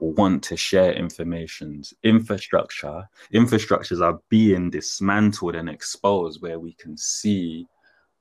want 0.00 0.42
to 0.42 0.56
share 0.56 0.92
informations 0.94 1.92
infrastructure 2.04 3.06
infrastructures 3.34 4.02
are 4.02 4.18
being 4.30 4.70
dismantled 4.70 5.54
and 5.54 5.68
exposed 5.68 6.40
where 6.40 6.58
we 6.58 6.72
can 6.72 6.96
see 6.96 7.66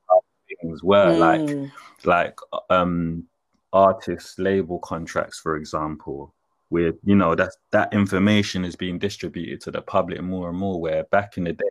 how 0.10 0.22
things 0.62 0.84
were 0.84 1.06
mm. 1.06 1.19
like 1.19 1.72
like 2.04 2.38
um 2.69 3.24
artist 3.72 4.38
label 4.39 4.78
contracts 4.80 5.39
for 5.39 5.56
example 5.56 6.34
with 6.69 6.95
you 7.06 7.15
know 7.15 7.34
that 7.34 7.52
that 7.72 7.91
information 7.93 8.65
is 8.65 8.76
being 8.76 9.00
distributed 9.00 9.62
to 9.62 9.72
the 9.72 9.82
public 9.82 10.22
more 10.22 10.50
and 10.50 10.58
more 10.58 10.82
where 10.82 11.06
back 11.06 11.38
in 11.38 11.45
the 11.45 11.54
day 11.54 11.65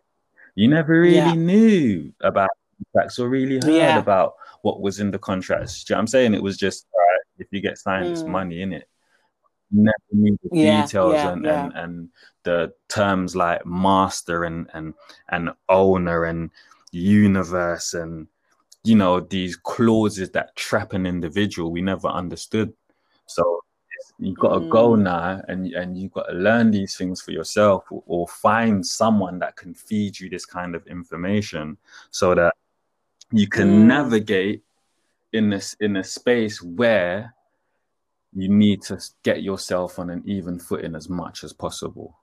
you 0.55 0.67
never 0.67 1.01
really 1.01 1.15
yeah. 1.15 1.33
knew 1.35 2.13
about 2.21 2.49
contracts 2.93 3.19
or 3.19 3.29
really 3.29 3.59
heard 3.59 3.73
Yeah. 3.73 3.97
about 3.97 4.33
what 4.61 4.81
was 4.81 4.99
in 4.99 5.11
the 5.11 5.19
contracts. 5.19 5.83
Do 5.83 5.91
you 5.91 5.95
know 5.95 5.97
what 5.97 6.01
I'm 6.01 6.07
saying? 6.07 6.33
It 6.33 6.43
was 6.43 6.57
just 6.57 6.87
all 6.93 6.99
right, 6.99 7.21
if 7.37 7.47
you 7.51 7.61
get 7.61 7.77
signed, 7.77 8.09
it's 8.09 8.23
Mm. 8.23 8.31
money 8.31 8.61
in 8.61 8.73
it. 8.73 8.89
Never 9.71 9.93
knew 10.11 10.37
the 10.43 10.49
Yeah, 10.51 10.81
details 10.81 11.23
and, 11.23 11.45
and 11.45 11.73
and 11.75 12.09
the 12.43 12.73
terms 12.87 13.35
like 13.35 13.65
master 13.65 14.43
and 14.43 14.67
and 14.73 14.95
and 15.29 15.51
owner 15.67 16.25
and 16.25 16.49
universe 16.91 17.93
and 17.93 18.27
you 18.83 18.95
know 18.95 19.19
these 19.19 19.55
clauses 19.55 20.31
that 20.31 20.55
trap 20.55 20.93
an 20.93 21.05
individual. 21.05 21.71
We 21.71 21.81
never 21.81 22.07
understood. 22.07 22.73
So 23.27 23.61
you 24.19 24.33
got 24.33 24.53
to 24.53 24.61
go 24.67 24.91
Mm. 24.91 25.03
now 25.03 25.41
and 25.47 25.67
and 25.73 25.97
you've 25.97 26.11
got 26.11 26.27
to 26.27 26.33
learn 26.33 26.71
these 26.71 26.97
things 26.97 27.21
for 27.21 27.31
yourself 27.31 27.85
or, 27.91 28.03
or 28.07 28.27
find 28.27 28.85
someone 28.85 29.39
that 29.39 29.55
can 29.55 29.73
feed 29.73 30.19
you 30.19 30.29
this 30.29 30.45
kind 30.45 30.75
of 30.75 30.85
information 30.87 31.77
so 32.11 32.35
that 32.35 32.53
you 33.31 33.47
can 33.47 33.67
Mm. 33.67 33.85
navigate 33.87 34.63
in 35.33 35.49
this 35.49 35.75
in 35.79 35.97
a 35.97 36.03
space 36.03 36.61
where 36.61 37.33
you 38.33 38.49
need 38.49 38.81
to 38.83 38.99
get 39.23 39.41
yourself 39.43 39.99
on 39.99 40.09
an 40.09 40.21
even 40.25 40.59
footing 40.59 40.95
as 40.95 41.09
much 41.09 41.43
as 41.43 41.53
possible 41.53 42.17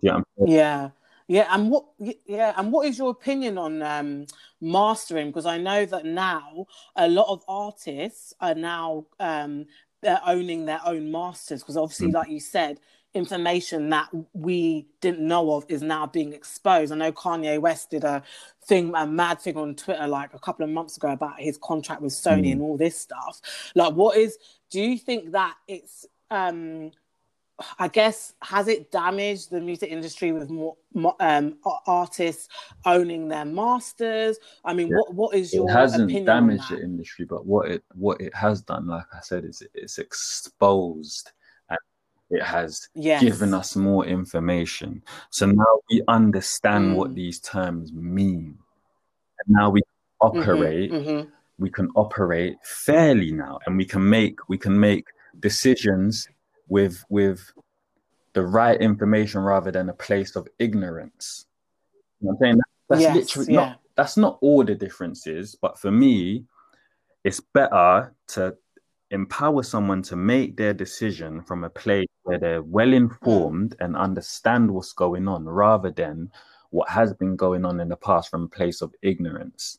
yeah 0.00 0.14
I'm? 0.16 0.24
Yeah. 0.46 0.90
Yeah, 1.30 1.46
and 1.54 1.70
what 1.70 1.84
yeah, 1.98 2.54
and 2.56 2.72
what 2.72 2.86
is 2.86 2.96
your 2.96 3.10
opinion 3.10 3.58
on 3.58 3.82
um 3.82 4.26
mastering? 4.62 5.26
Because 5.26 5.44
I 5.44 5.58
know 5.58 5.84
that 5.84 6.06
now 6.06 6.64
a 6.96 7.06
lot 7.06 7.30
of 7.30 7.44
artists 7.46 8.32
are 8.40 8.54
now 8.54 9.04
um 9.20 9.66
they're 10.02 10.20
owning 10.26 10.66
their 10.66 10.80
own 10.84 11.10
masters 11.10 11.62
because 11.62 11.76
obviously, 11.76 12.08
Mm. 12.08 12.14
like 12.14 12.28
you 12.30 12.40
said, 12.40 12.80
information 13.14 13.88
that 13.90 14.08
we 14.34 14.86
didn't 15.00 15.26
know 15.26 15.52
of 15.54 15.64
is 15.68 15.82
now 15.82 16.06
being 16.06 16.32
exposed. 16.34 16.92
I 16.92 16.96
know 16.96 17.10
Kanye 17.10 17.58
West 17.58 17.90
did 17.90 18.04
a 18.04 18.22
thing, 18.64 18.92
a 18.94 19.06
mad 19.06 19.40
thing 19.40 19.56
on 19.56 19.74
Twitter 19.74 20.06
like 20.06 20.34
a 20.34 20.38
couple 20.38 20.64
of 20.64 20.70
months 20.70 20.96
ago 20.98 21.08
about 21.08 21.40
his 21.40 21.58
contract 21.58 22.02
with 22.02 22.12
Sony 22.12 22.48
Mm. 22.48 22.52
and 22.52 22.62
all 22.62 22.76
this 22.76 22.98
stuff. 22.98 23.40
Like, 23.74 23.94
what 23.94 24.16
is? 24.18 24.38
Do 24.70 24.80
you 24.80 24.98
think 24.98 25.32
that 25.32 25.56
it's 25.66 26.06
um 26.30 26.90
I 27.78 27.88
guess 27.88 28.34
has 28.42 28.68
it 28.68 28.90
damaged 28.92 29.50
the 29.50 29.60
music 29.60 29.90
industry 29.90 30.32
with 30.32 30.48
more, 30.50 30.76
mo 30.94 31.16
um, 31.20 31.58
artists 31.86 32.48
owning 32.86 33.28
their 33.28 33.44
masters? 33.44 34.38
I 34.64 34.74
mean, 34.74 34.88
Yeah. 34.88 34.96
what 34.96 35.14
what 35.14 35.34
is 35.34 35.52
your 35.52 35.68
it 35.68 35.72
hasn't 35.72 36.24
damaged 36.24 36.70
the 36.70 36.80
industry 36.80 37.24
but 37.24 37.44
what 37.46 37.68
it 37.68 37.82
what 37.94 38.20
it 38.20 38.34
has 38.34 38.62
done 38.62 38.86
like 38.86 39.06
i 39.12 39.20
said 39.20 39.44
is 39.44 39.62
it's 39.74 39.98
exposed 39.98 41.32
and 41.70 41.78
it 42.30 42.42
has 42.42 42.88
Yes. 42.94 43.22
given 43.22 43.54
us 43.54 43.74
more 43.76 44.04
information 44.06 45.02
so 45.30 45.46
now 45.46 45.72
we 45.90 46.02
understand 46.08 46.96
what 46.96 47.10
Mm. 47.10 47.14
these 47.14 47.40
terms 47.40 47.92
mean 47.92 48.58
and 49.38 49.46
now 49.48 49.70
we 49.70 49.80
Mhm, 49.80 49.88
operate 50.20 50.92
mhm. 50.92 51.28
we 51.58 51.70
can 51.70 51.88
operate 51.94 52.56
fairly 52.62 53.32
now 53.32 53.58
and 53.66 53.76
we 53.76 53.84
can 53.84 54.08
make 54.08 54.48
we 54.48 54.58
can 54.58 54.78
make 54.78 55.06
decisions 55.40 56.28
with 56.68 57.04
with 57.08 57.52
the 58.34 58.42
right 58.46 58.80
information 58.80 59.40
rather 59.40 59.70
than 59.70 59.88
a 59.88 59.94
place 59.94 60.36
of 60.36 60.46
ignorance 60.58 61.46
you 62.20 62.26
know 62.28 62.32
i'm 62.32 62.38
saying 62.40 62.60
that's 62.88 63.02
Yes, 63.02 63.14
literally 63.16 63.54
yeah. 63.54 63.60
not 63.60 63.80
that's 63.96 64.16
not 64.16 64.38
all 64.40 64.64
the 64.64 64.74
differences 64.74 65.54
but 65.54 65.78
for 65.78 65.90
me 65.90 66.44
it's 67.24 67.40
better 67.40 68.14
to 68.28 68.56
empower 69.10 69.62
someone 69.62 70.02
to 70.02 70.16
make 70.16 70.56
their 70.56 70.74
decision 70.74 71.42
from 71.42 71.64
a 71.64 71.70
place 71.70 72.08
where 72.24 72.38
they're 72.38 72.62
well 72.62 72.92
informed 72.92 73.74
and 73.80 73.96
understand 73.96 74.70
what's 74.70 74.92
going 74.92 75.26
on 75.28 75.44
rather 75.44 75.90
than 75.90 76.30
what 76.70 76.88
has 76.88 77.14
been 77.14 77.34
going 77.34 77.64
on 77.64 77.80
in 77.80 77.88
the 77.88 77.96
past 77.96 78.30
from 78.30 78.44
a 78.44 78.48
place 78.48 78.82
of 78.82 78.94
ignorance 79.02 79.78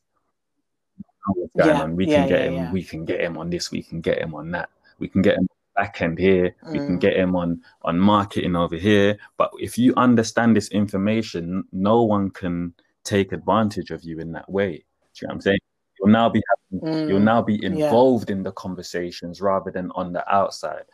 Yeah, 1.56 1.84
on. 1.84 1.95
We 1.95 2.08
yeah, 2.08 2.21
can 2.21 2.28
get 2.28 2.52
yeah, 2.52 2.67
him. 2.67 2.71
We 2.71 2.84
can 2.84 3.06
get 3.06 3.21
him 3.21 3.38
on 3.38 3.49
this. 3.49 3.71
We 3.71 3.84
can 3.84 4.02
get 4.02 4.19
him 4.19 4.34
on 4.34 4.52
that. 4.52 4.69
We 4.99 5.08
can 5.08 5.21
get 5.21 5.38
him 5.38 5.47
back 5.79 6.01
end 6.01 6.17
here. 6.19 6.47
We 6.73 6.79
can 6.81 6.97
Mm. 6.97 6.99
get 7.05 7.15
him 7.15 7.35
on 7.35 7.49
on 7.89 7.95
marketing 8.13 8.55
over 8.63 8.75
here. 8.75 9.17
But 9.37 9.49
if 9.67 9.77
you 9.77 9.93
understand 10.07 10.55
this 10.55 10.69
information, 10.81 11.45
no 11.71 12.03
one 12.03 12.25
can 12.41 12.73
take 13.03 13.31
advantage 13.31 13.89
of 13.91 14.03
you 14.03 14.19
in 14.19 14.29
that 14.33 14.49
way. 14.57 14.71
Do 15.13 15.17
you 15.19 15.27
know 15.27 15.29
what 15.29 15.35
I'm 15.35 15.41
saying? 15.41 15.59
You'll 15.97 16.09
now 16.21 16.29
be 16.29 16.41
having, 16.49 17.07
you'll 17.07 17.19
Mm. 17.21 17.31
now 17.33 17.41
be 17.41 17.55
Yeah. 17.55 17.71
involved 17.73 18.29
in 18.29 18.43
the 18.43 18.51
conversations 18.51 19.41
rather 19.41 19.71
than 19.71 19.87
on 20.01 20.11
the 20.13 20.23
outside. 20.39 20.85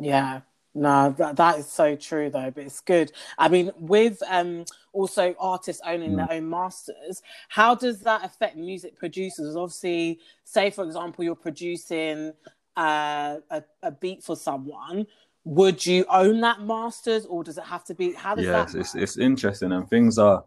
Yeah, 0.00 0.42
no, 0.74 1.12
that, 1.18 1.36
that 1.36 1.58
is 1.58 1.66
so 1.66 1.96
true 1.96 2.30
though, 2.30 2.50
but 2.54 2.64
it's 2.64 2.80
good. 2.80 3.10
I 3.36 3.48
mean, 3.48 3.72
with 3.78 4.22
um 4.28 4.64
also 4.92 5.34
artists 5.38 5.82
owning 5.84 6.12
Mm. 6.12 6.16
their 6.16 6.32
own 6.36 6.48
masters, 6.48 7.22
how 7.48 7.74
does 7.74 8.00
that 8.02 8.24
affect 8.24 8.56
music 8.56 8.96
producers? 8.96 9.56
Obviously, 9.56 10.20
say 10.44 10.70
for 10.70 10.84
example, 10.84 11.24
you're 11.24 11.34
producing 11.48 12.32
uh, 12.78 13.38
a, 13.50 13.62
a 13.82 13.90
beat 13.90 14.22
for 14.22 14.36
someone, 14.36 15.06
would 15.44 15.84
you 15.84 16.04
own 16.08 16.40
that 16.42 16.60
masters 16.62 17.26
or 17.26 17.42
does 17.42 17.58
it 17.58 17.64
have 17.64 17.84
to 17.84 17.94
be 17.94 18.12
how 18.12 18.34
does 18.34 18.44
Yes, 18.44 18.72
that 18.72 18.80
it's 18.80 18.94
it's 18.94 19.18
interesting 19.18 19.72
and 19.72 19.88
things 19.88 20.18
are 20.18 20.44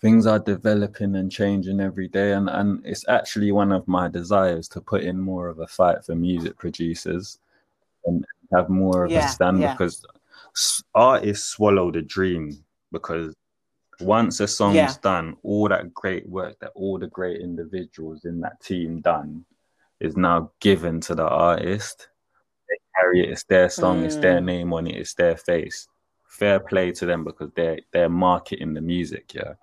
things 0.00 0.26
are 0.26 0.38
developing 0.38 1.14
and 1.16 1.30
changing 1.30 1.80
every 1.80 2.08
day 2.08 2.32
and, 2.32 2.48
and 2.50 2.84
it's 2.84 3.06
actually 3.08 3.52
one 3.52 3.70
of 3.70 3.86
my 3.86 4.08
desires 4.08 4.66
to 4.68 4.80
put 4.80 5.02
in 5.02 5.18
more 5.20 5.48
of 5.48 5.60
a 5.60 5.66
fight 5.66 6.04
for 6.04 6.14
music 6.14 6.56
producers 6.58 7.38
and 8.06 8.24
have 8.52 8.68
more 8.68 9.04
of 9.04 9.12
a 9.12 9.14
Yeah, 9.14 9.26
stand 9.26 9.60
yeah. 9.60 9.74
because 9.74 10.04
artists 10.94 11.50
swallow 11.50 11.92
the 11.92 12.02
dream 12.02 12.64
because 12.90 13.34
once 14.00 14.40
a 14.40 14.48
song's 14.48 14.76
Yeah. 14.76 14.94
done 15.02 15.36
all 15.42 15.68
that 15.68 15.94
great 15.94 16.28
work 16.28 16.58
that 16.60 16.72
all 16.74 16.98
the 16.98 17.06
great 17.06 17.40
individuals 17.40 18.24
in 18.24 18.40
that 18.40 18.60
team 18.60 19.00
done 19.00 19.44
is 20.02 20.16
now 20.16 20.50
given 20.60 21.00
to 21.00 21.14
the 21.14 21.26
artist. 21.26 22.08
They 22.68 22.76
carry 22.96 23.20
it. 23.24 23.30
It's 23.30 23.44
their 23.44 23.70
song. 23.70 24.04
It's 24.04 24.16
their 24.16 24.40
Mm. 24.40 24.44
name 24.44 24.72
on 24.72 24.86
it. 24.86 24.96
It's 24.96 25.14
their 25.14 25.36
face. 25.36 25.88
Fair 26.26 26.58
play 26.60 26.90
to 26.92 27.06
them 27.06 27.24
because 27.24 27.50
they're 27.54 27.78
they're 27.92 28.08
marketing 28.08 28.74
the 28.74 28.80
music 28.80 29.34
yeah. 29.34 29.54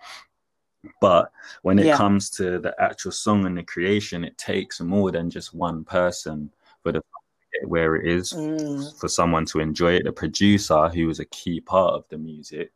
But 1.01 1.31
when 1.63 1.77
it 1.79 1.87
Yeah. 1.87 1.97
comes 1.97 2.29
to 2.31 2.57
the 2.59 2.73
actual 2.79 3.11
song 3.11 3.45
and 3.45 3.57
the 3.57 3.63
creation 3.63 4.23
it 4.23 4.37
takes 4.37 4.79
more 4.79 5.11
than 5.11 5.29
just 5.29 5.53
one 5.53 5.83
person 5.83 6.51
for 6.83 6.91
the 6.93 6.99
song 6.99 7.23
to 7.41 7.59
get 7.59 7.69
where 7.69 7.95
it 7.97 8.05
is. 8.07 8.31
Mm. 8.33 8.97
for 8.99 9.09
someone 9.09 9.45
to 9.47 9.59
enjoy 9.59 9.93
it. 9.95 10.03
The 10.05 10.11
producer 10.13 10.87
who 10.89 11.09
is 11.09 11.19
a 11.19 11.25
key 11.25 11.59
part 11.59 11.93
of 11.95 12.07
the 12.09 12.17
music 12.17 12.71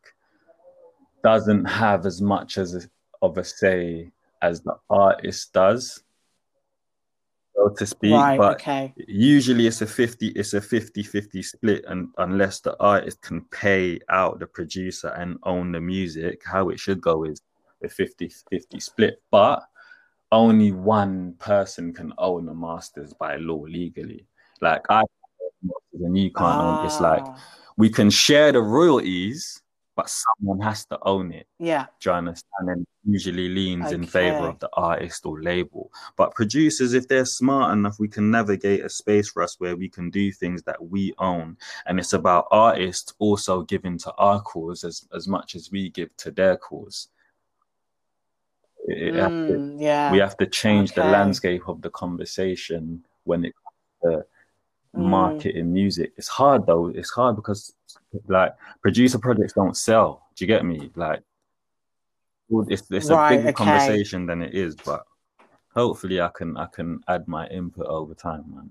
doesn't 1.22 1.64
have 1.64 2.04
as 2.04 2.20
much 2.20 2.58
as 2.58 2.74
a, 2.74 2.82
of 3.22 3.38
a 3.38 3.44
say 3.44 4.10
as 4.42 4.60
the 4.60 4.76
artist 4.90 5.52
does 5.54 6.02
so 7.54 7.68
to 7.68 7.86
speak 7.86 8.12
Right, 8.12 8.38
but 8.38 8.54
okay. 8.56 8.92
usually 8.96 9.66
it's 9.66 9.82
a 9.82 9.86
50 9.86 10.28
it's 10.28 10.54
a 10.54 10.60
50 10.60 11.02
50 11.02 11.42
split 11.42 11.84
and 11.88 12.08
unless 12.18 12.60
the 12.60 12.76
artist 12.80 13.22
can 13.22 13.42
pay 13.50 14.00
out 14.08 14.38
the 14.38 14.46
producer 14.46 15.08
and 15.08 15.38
own 15.44 15.72
the 15.72 15.80
music 15.80 16.42
how 16.44 16.68
it 16.70 16.78
should 16.78 17.00
go 17.00 17.24
is 17.24 17.40
a 17.82 17.88
50 17.88 18.30
50 18.50 18.80
split. 18.80 19.22
But 19.30 19.62
only 20.32 20.72
one 20.72 21.34
person 21.38 21.92
can 21.92 22.12
own 22.18 22.46
the 22.46 22.54
masters 22.54 23.12
by 23.14 23.36
law 23.36 23.62
legally. 23.62 24.26
Like 24.60 24.82
i 24.88 25.02
and 26.02 26.18
you 26.18 26.30
can't 26.32 26.60
own 26.60 26.84
it's 26.84 27.00
like 27.00 27.24
Ah, 27.24 27.36
we 27.76 27.88
can 27.88 28.10
share 28.10 28.52
the 28.52 28.60
royalties 28.60 29.62
but 29.96 30.10
someone 30.10 30.60
has 30.60 30.84
to 30.86 30.98
own 31.02 31.30
it 31.32 31.46
yeah. 31.58 31.86
do 32.00 32.10
you 32.10 32.16
understand? 32.16 32.68
And 32.68 32.86
usually 33.04 33.48
leans 33.48 33.92
in 33.92 34.04
favor 34.06 34.48
of 34.48 34.58
the 34.58 34.68
artist 34.72 35.24
or 35.26 35.40
label. 35.40 35.92
But 36.16 36.34
producers, 36.34 36.94
if 36.94 37.06
they're 37.06 37.24
smart 37.26 37.72
enough, 37.72 37.98
we 38.00 38.08
can 38.08 38.30
navigate 38.30 38.84
a 38.84 38.88
space 38.88 39.28
for 39.30 39.42
us 39.42 39.56
where 39.60 39.76
we 39.76 39.88
can 39.88 40.10
do 40.10 40.32
things 40.32 40.62
that 40.64 40.82
we 40.82 41.12
own. 41.18 41.56
And 41.86 41.98
it's 42.00 42.14
about 42.14 42.48
artists 42.50 43.14
also 43.18 43.62
giving 43.62 43.98
to 43.98 44.12
our 44.14 44.40
cause 44.40 44.84
as, 44.84 45.06
as 45.14 45.28
much 45.28 45.54
as 45.54 45.70
we 45.70 45.90
give 45.90 46.16
to 46.18 46.30
their 46.30 46.56
cause. 46.56 47.08
It- 48.86 49.08
it 49.08 49.12
to- 49.12 49.28
Mm, 49.28 49.80
yeah. 49.80 50.10
we 50.12 50.18
have 50.18 50.36
to 50.38 50.46
change 50.46 50.92
the 50.92 51.04
landscape 51.04 51.68
of 51.68 51.82
the 51.82 51.90
conversation 51.90 53.04
when 53.24 53.44
it 53.44 53.52
comes 53.62 54.16
to 54.16 54.26
Mm. 54.94 55.08
marketing 55.08 55.72
music. 55.72 56.12
It's 56.16 56.28
hard 56.28 56.66
though. 56.66 56.86
It's 56.88 57.10
hard 57.10 57.36
because 57.36 57.74
like 58.28 58.54
producer 58.80 59.18
projects 59.18 59.52
don't 59.52 59.76
sell. 59.76 60.22
Do 60.36 60.44
you 60.44 60.46
get 60.46 60.64
me? 60.64 60.90
Like 60.94 61.22
it's 62.68 62.90
it's 62.90 63.10
a 63.10 63.28
bigger 63.28 63.48
okay. 63.48 63.52
conversation 63.52 64.26
than 64.26 64.42
it 64.42 64.54
is, 64.54 64.76
but 64.76 65.04
hopefully 65.74 66.20
I 66.20 66.30
can 66.34 66.56
I 66.56 66.66
can 66.66 67.00
add 67.08 67.26
my 67.26 67.46
input 67.48 67.86
over 67.86 68.14
time, 68.14 68.44
man. 68.54 68.70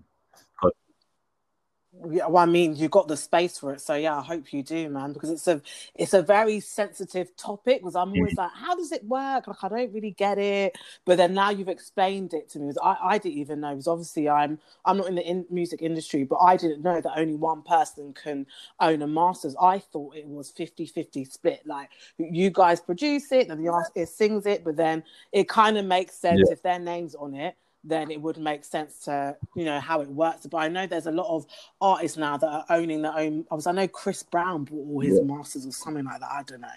Yeah, 2.09 2.25
well, 2.25 2.41
I 2.41 2.47
mean, 2.47 2.75
you 2.75 2.89
got 2.89 3.07
the 3.07 3.15
space 3.15 3.59
for 3.59 3.71
it, 3.71 3.79
so 3.79 3.93
yeah, 3.93 4.17
I 4.17 4.21
hope 4.21 4.51
you 4.51 4.63
do, 4.63 4.89
man, 4.89 5.13
because 5.13 5.29
it's 5.29 5.47
a 5.47 5.61
it's 5.93 6.15
a 6.15 6.23
very 6.23 6.59
sensitive 6.59 7.35
topic. 7.37 7.81
Because 7.81 7.95
I'm 7.95 8.09
always 8.09 8.31
mm-hmm. 8.33 8.41
like, 8.41 8.51
how 8.51 8.75
does 8.75 8.91
it 8.91 9.05
work? 9.05 9.47
Like, 9.47 9.63
I 9.63 9.69
don't 9.69 9.93
really 9.93 10.11
get 10.11 10.39
it. 10.39 10.75
But 11.05 11.17
then 11.17 11.35
now 11.35 11.51
you've 11.51 11.69
explained 11.69 12.33
it 12.33 12.49
to 12.49 12.59
me. 12.59 12.73
I, 12.81 12.97
I 13.03 13.17
didn't 13.19 13.37
even 13.37 13.59
know. 13.59 13.69
Because 13.69 13.87
obviously, 13.87 14.27
I'm 14.27 14.59
I'm 14.85 14.97
not 14.97 15.07
in 15.07 15.15
the 15.15 15.25
in- 15.25 15.45
music 15.51 15.83
industry, 15.83 16.23
but 16.23 16.37
I 16.37 16.57
didn't 16.57 16.81
know 16.81 16.99
that 16.99 17.13
only 17.15 17.35
one 17.35 17.61
person 17.61 18.13
can 18.13 18.47
own 18.79 19.03
a 19.03 19.07
masters. 19.07 19.55
I 19.61 19.77
thought 19.77 20.15
it 20.15 20.27
was 20.27 20.51
50-50 20.51 21.31
split. 21.31 21.61
Like 21.65 21.91
you 22.17 22.49
guys 22.49 22.81
produce 22.81 23.31
it, 23.31 23.49
and 23.49 23.63
the 23.63 23.71
artist 23.71 24.17
sings 24.17 24.47
it, 24.47 24.63
but 24.63 24.75
then 24.77 25.03
it 25.31 25.47
kind 25.47 25.77
of 25.77 25.85
makes 25.85 26.15
sense 26.15 26.41
yeah. 26.47 26.53
if 26.53 26.63
their 26.63 26.79
name's 26.79 27.13
on 27.13 27.35
it 27.35 27.55
then 27.83 28.11
it 28.11 28.21
would 28.21 28.37
make 28.37 28.63
sense 28.63 28.99
to 28.99 29.35
you 29.55 29.65
know 29.65 29.79
how 29.79 30.01
it 30.01 30.09
works. 30.09 30.45
But 30.45 30.57
I 30.57 30.67
know 30.67 30.87
there's 30.87 31.07
a 31.07 31.11
lot 31.11 31.27
of 31.27 31.45
artists 31.81 32.17
now 32.17 32.37
that 32.37 32.47
are 32.47 32.65
owning 32.69 33.01
their 33.01 33.17
own. 33.17 33.45
I 33.51 33.55
was 33.55 33.67
I 33.67 33.71
know 33.71 33.87
Chris 33.87 34.23
Brown 34.23 34.63
bought 34.63 34.87
all 34.87 34.99
his 35.01 35.19
yeah. 35.19 35.25
masters 35.25 35.65
or 35.65 35.71
something 35.71 36.05
like 36.05 36.19
that. 36.19 36.31
I 36.31 36.43
don't 36.43 36.61
know. 36.61 36.67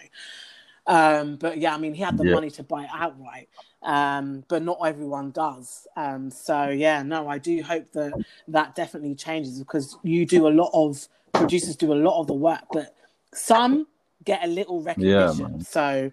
Um, 0.87 1.35
but 1.35 1.57
yeah, 1.57 1.75
I 1.75 1.77
mean, 1.77 1.93
he 1.93 2.01
had 2.01 2.17
the 2.17 2.25
yeah. 2.25 2.33
money 2.33 2.49
to 2.51 2.63
buy 2.63 2.83
it 2.83 2.89
outright, 2.93 3.49
um, 3.83 4.45
but 4.47 4.63
not 4.63 4.77
everyone 4.85 5.31
does. 5.31 5.85
Um, 5.97 6.31
so 6.31 6.69
yeah, 6.69 7.03
no, 7.03 7.27
I 7.27 7.37
do 7.37 7.61
hope 7.61 7.91
that 7.91 8.13
that 8.47 8.75
definitely 8.75 9.15
changes 9.15 9.59
because 9.59 9.97
you 10.03 10.25
do 10.25 10.47
a 10.47 10.49
lot 10.49 10.71
of 10.73 11.07
producers 11.33 11.75
do 11.75 11.93
a 11.93 11.95
lot 11.95 12.19
of 12.19 12.27
the 12.27 12.33
work, 12.33 12.63
but 12.71 12.95
some 13.33 13.85
get 14.23 14.43
a 14.43 14.47
little 14.47 14.81
recognition. 14.81 15.55
Yeah, 15.57 15.63
so 15.63 16.11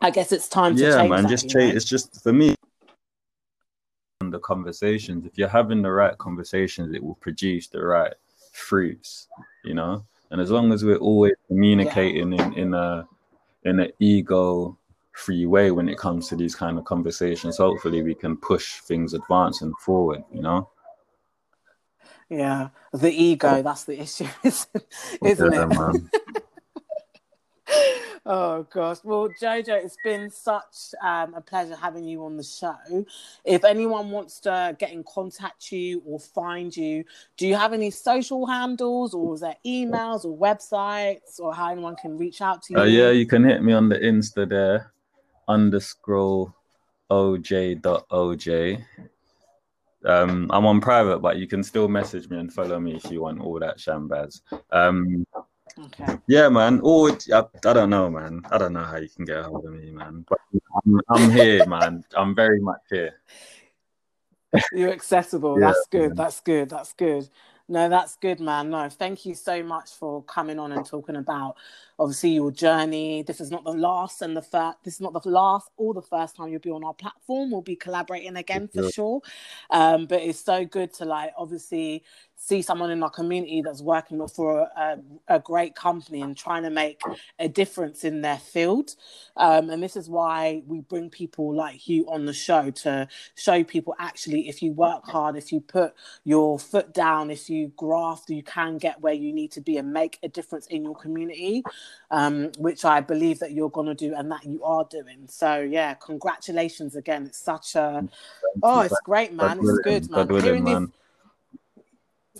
I 0.00 0.10
guess 0.10 0.32
it's 0.32 0.48
time 0.48 0.76
to 0.76 0.82
yeah, 0.82 1.06
man. 1.06 1.22
That, 1.22 1.28
just 1.28 1.48
change. 1.48 1.74
It's 1.74 1.84
just 1.84 2.22
for 2.22 2.32
me 2.32 2.56
the 4.30 4.38
conversations. 4.40 5.26
If 5.26 5.38
you're 5.38 5.48
having 5.48 5.82
the 5.82 5.90
right 5.90 6.16
conversations, 6.18 6.94
it 6.94 7.02
will 7.02 7.16
produce 7.16 7.68
the 7.68 7.84
right 7.84 8.14
fruits, 8.52 9.28
you 9.64 9.74
know. 9.74 10.04
And 10.30 10.40
as 10.40 10.50
long 10.50 10.72
as 10.72 10.84
we're 10.84 10.96
always 10.96 11.34
communicating 11.48 12.32
yeah. 12.32 12.46
in, 12.46 12.52
in 12.54 12.74
a 12.74 13.08
in 13.64 13.80
an 13.80 13.92
ego 13.98 14.78
free 15.12 15.46
way 15.46 15.70
when 15.70 15.88
it 15.88 15.96
comes 15.96 16.28
to 16.28 16.36
these 16.36 16.54
kind 16.54 16.78
of 16.78 16.84
conversations, 16.84 17.56
hopefully 17.58 18.02
we 18.02 18.14
can 18.14 18.36
push 18.36 18.80
things 18.80 19.14
advancing 19.14 19.72
forward, 19.80 20.22
you 20.32 20.42
know. 20.42 20.68
Yeah, 22.28 22.70
the 22.92 23.10
ego, 23.10 23.62
that's 23.62 23.84
the 23.84 24.00
issue, 24.00 24.26
isn't 24.42 24.68
yeah, 25.22 25.68
it? 25.70 26.02
Oh 28.26 28.66
gosh. 28.72 28.98
Well, 29.04 29.28
Jojo, 29.40 29.84
it's 29.84 29.98
been 30.02 30.30
such 30.30 30.94
um, 31.02 31.34
a 31.34 31.42
pleasure 31.42 31.76
having 31.76 32.04
you 32.04 32.24
on 32.24 32.38
the 32.38 32.42
show. 32.42 33.04
If 33.44 33.64
anyone 33.64 34.10
wants 34.10 34.40
to 34.40 34.74
get 34.78 34.92
in 34.92 35.04
contact 35.04 35.70
you 35.70 36.02
or 36.06 36.18
find 36.18 36.74
you, 36.74 37.04
do 37.36 37.46
you 37.46 37.54
have 37.54 37.74
any 37.74 37.90
social 37.90 38.46
handles 38.46 39.12
or 39.12 39.34
is 39.34 39.40
there 39.40 39.56
emails 39.66 40.24
or 40.24 40.36
websites 40.36 41.38
or 41.38 41.54
how 41.54 41.70
anyone 41.70 41.96
can 41.96 42.16
reach 42.16 42.40
out 42.40 42.62
to 42.62 42.72
you? 42.72 42.80
Uh, 42.80 42.84
yeah, 42.84 43.10
you 43.10 43.26
can 43.26 43.44
hit 43.44 43.62
me 43.62 43.74
on 43.74 43.90
the 43.90 43.96
Insta 43.96 44.48
there, 44.48 44.92
underscore 45.46 46.54
oj.oj. 47.10 48.84
Um, 50.06 50.50
I'm 50.50 50.66
on 50.66 50.80
private, 50.80 51.18
but 51.18 51.36
you 51.36 51.46
can 51.46 51.62
still 51.62 51.88
message 51.88 52.28
me 52.28 52.38
and 52.38 52.52
follow 52.52 52.78
me 52.78 52.94
if 52.94 53.10
you 53.10 53.22
want 53.22 53.40
all 53.40 53.58
that 53.58 53.78
shambaz. 53.78 54.40
Um, 54.70 55.26
Okay. 55.78 56.18
Yeah, 56.26 56.48
man. 56.48 56.80
Or 56.82 57.10
I, 57.10 57.44
I 57.66 57.72
don't 57.72 57.90
know, 57.90 58.10
man. 58.10 58.42
I 58.50 58.58
don't 58.58 58.72
know 58.72 58.84
how 58.84 58.96
you 58.96 59.08
can 59.08 59.24
get 59.24 59.38
a 59.38 59.44
hold 59.44 59.64
of 59.64 59.72
me, 59.72 59.90
man. 59.90 60.24
But 60.28 60.38
I'm, 60.84 61.00
I'm 61.08 61.30
here, 61.30 61.66
man. 61.66 62.04
I'm 62.16 62.34
very 62.34 62.60
much 62.60 62.80
here. 62.90 63.14
You're 64.72 64.92
accessible. 64.92 65.58
Yeah, 65.60 65.66
that's 65.66 65.86
good. 65.90 66.08
Man. 66.08 66.14
That's 66.16 66.40
good. 66.40 66.70
That's 66.70 66.92
good. 66.92 67.28
No, 67.66 67.88
that's 67.88 68.16
good, 68.16 68.40
man. 68.40 68.68
No, 68.68 68.90
thank 68.90 69.24
you 69.24 69.34
so 69.34 69.62
much 69.62 69.92
for 69.92 70.22
coming 70.24 70.58
on 70.58 70.72
and 70.72 70.84
talking 70.84 71.16
about 71.16 71.56
obviously 71.98 72.30
your 72.30 72.50
journey. 72.50 73.22
This 73.22 73.40
is 73.40 73.50
not 73.50 73.64
the 73.64 73.72
last 73.72 74.20
and 74.20 74.36
the 74.36 74.42
first. 74.42 74.76
This 74.84 74.94
is 74.94 75.00
not 75.00 75.14
the 75.14 75.26
last 75.30 75.70
or 75.78 75.94
the 75.94 76.02
first 76.02 76.36
time 76.36 76.50
you'll 76.50 76.60
be 76.60 76.70
on 76.70 76.84
our 76.84 76.92
platform. 76.92 77.50
We'll 77.50 77.62
be 77.62 77.74
collaborating 77.76 78.36
again 78.36 78.68
for 78.68 78.90
sure. 78.90 79.22
Um, 79.70 80.04
but 80.04 80.20
it's 80.20 80.40
so 80.40 80.66
good 80.66 80.92
to 80.94 81.06
like 81.06 81.32
obviously 81.38 82.04
see 82.36 82.60
someone 82.62 82.90
in 82.90 83.02
our 83.02 83.10
community 83.10 83.62
that's 83.62 83.80
working 83.80 84.26
for 84.28 84.68
a, 84.76 84.98
a, 85.28 85.40
great 85.40 85.74
company 85.74 86.20
and 86.20 86.36
trying 86.36 86.62
to 86.62 86.70
make 86.70 87.00
a 87.38 87.48
difference 87.48 88.04
in 88.04 88.20
their 88.20 88.38
field. 88.38 88.94
Um, 89.36 89.70
and 89.70 89.82
this 89.82 89.96
is 89.96 90.08
why 90.10 90.62
we 90.66 90.80
bring 90.80 91.10
people 91.10 91.54
like 91.54 91.88
you 91.88 92.06
on 92.08 92.26
the 92.26 92.32
show 92.32 92.70
to 92.70 93.08
show 93.34 93.64
people 93.64 93.94
actually, 93.98 94.48
if 94.48 94.62
you 94.62 94.72
work 94.72 95.04
hard, 95.06 95.36
if 95.36 95.52
you 95.52 95.60
put 95.60 95.94
your 96.24 96.58
foot 96.58 96.92
down, 96.92 97.30
if 97.30 97.48
you 97.48 97.72
graft, 97.76 98.28
you 98.28 98.42
can 98.42 98.78
get 98.78 99.00
where 99.00 99.14
you 99.14 99.32
need 99.32 99.52
to 99.52 99.60
be 99.60 99.78
and 99.78 99.92
make 99.92 100.18
a 100.22 100.28
difference 100.28 100.66
in 100.66 100.82
your 100.82 100.96
community, 100.96 101.62
um, 102.10 102.50
which 102.58 102.84
I 102.84 103.00
believe 103.00 103.38
that 103.38 103.52
you're 103.52 103.70
going 103.70 103.86
to 103.86 103.94
do 103.94 104.14
and 104.14 104.30
that 104.30 104.44
you 104.44 104.62
are 104.64 104.86
doing. 104.90 105.26
So, 105.28 105.60
yeah, 105.60 105.94
congratulations 105.94 106.96
again. 106.96 107.26
It's 107.26 107.38
such 107.38 107.74
a, 107.74 108.06
oh, 108.62 108.80
it's 108.80 109.00
great, 109.04 109.32
man. 109.32 109.60
It's 109.62 109.78
good, 109.78 110.10
man. 110.10 110.28
Hearing 110.28 110.64
this, 110.64 110.88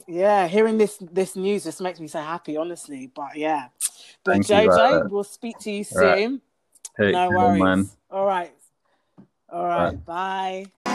yeah, 0.06 0.46
hearing 0.48 0.78
this 0.78 0.96
this 1.00 1.36
news 1.36 1.62
just 1.64 1.80
makes 1.80 2.00
me 2.00 2.08
so 2.08 2.20
happy, 2.20 2.56
honestly. 2.56 3.10
But 3.14 3.36
yeah, 3.36 3.68
but 4.24 4.32
Thank 4.32 4.46
JJ, 4.46 4.64
you, 4.64 4.70
uh, 4.70 5.02
we'll 5.08 5.22
speak 5.24 5.58
to 5.60 5.70
you 5.70 5.84
right. 5.94 6.18
soon. 6.18 6.40
No 6.98 7.30
worries. 7.30 7.62
Man. 7.62 7.88
All 8.10 8.26
right. 8.26 8.52
All 9.48 9.64
right. 9.64 9.76
All 9.76 9.84
right. 9.84 10.04
Bye. 10.04 10.66
bye. 10.84 10.94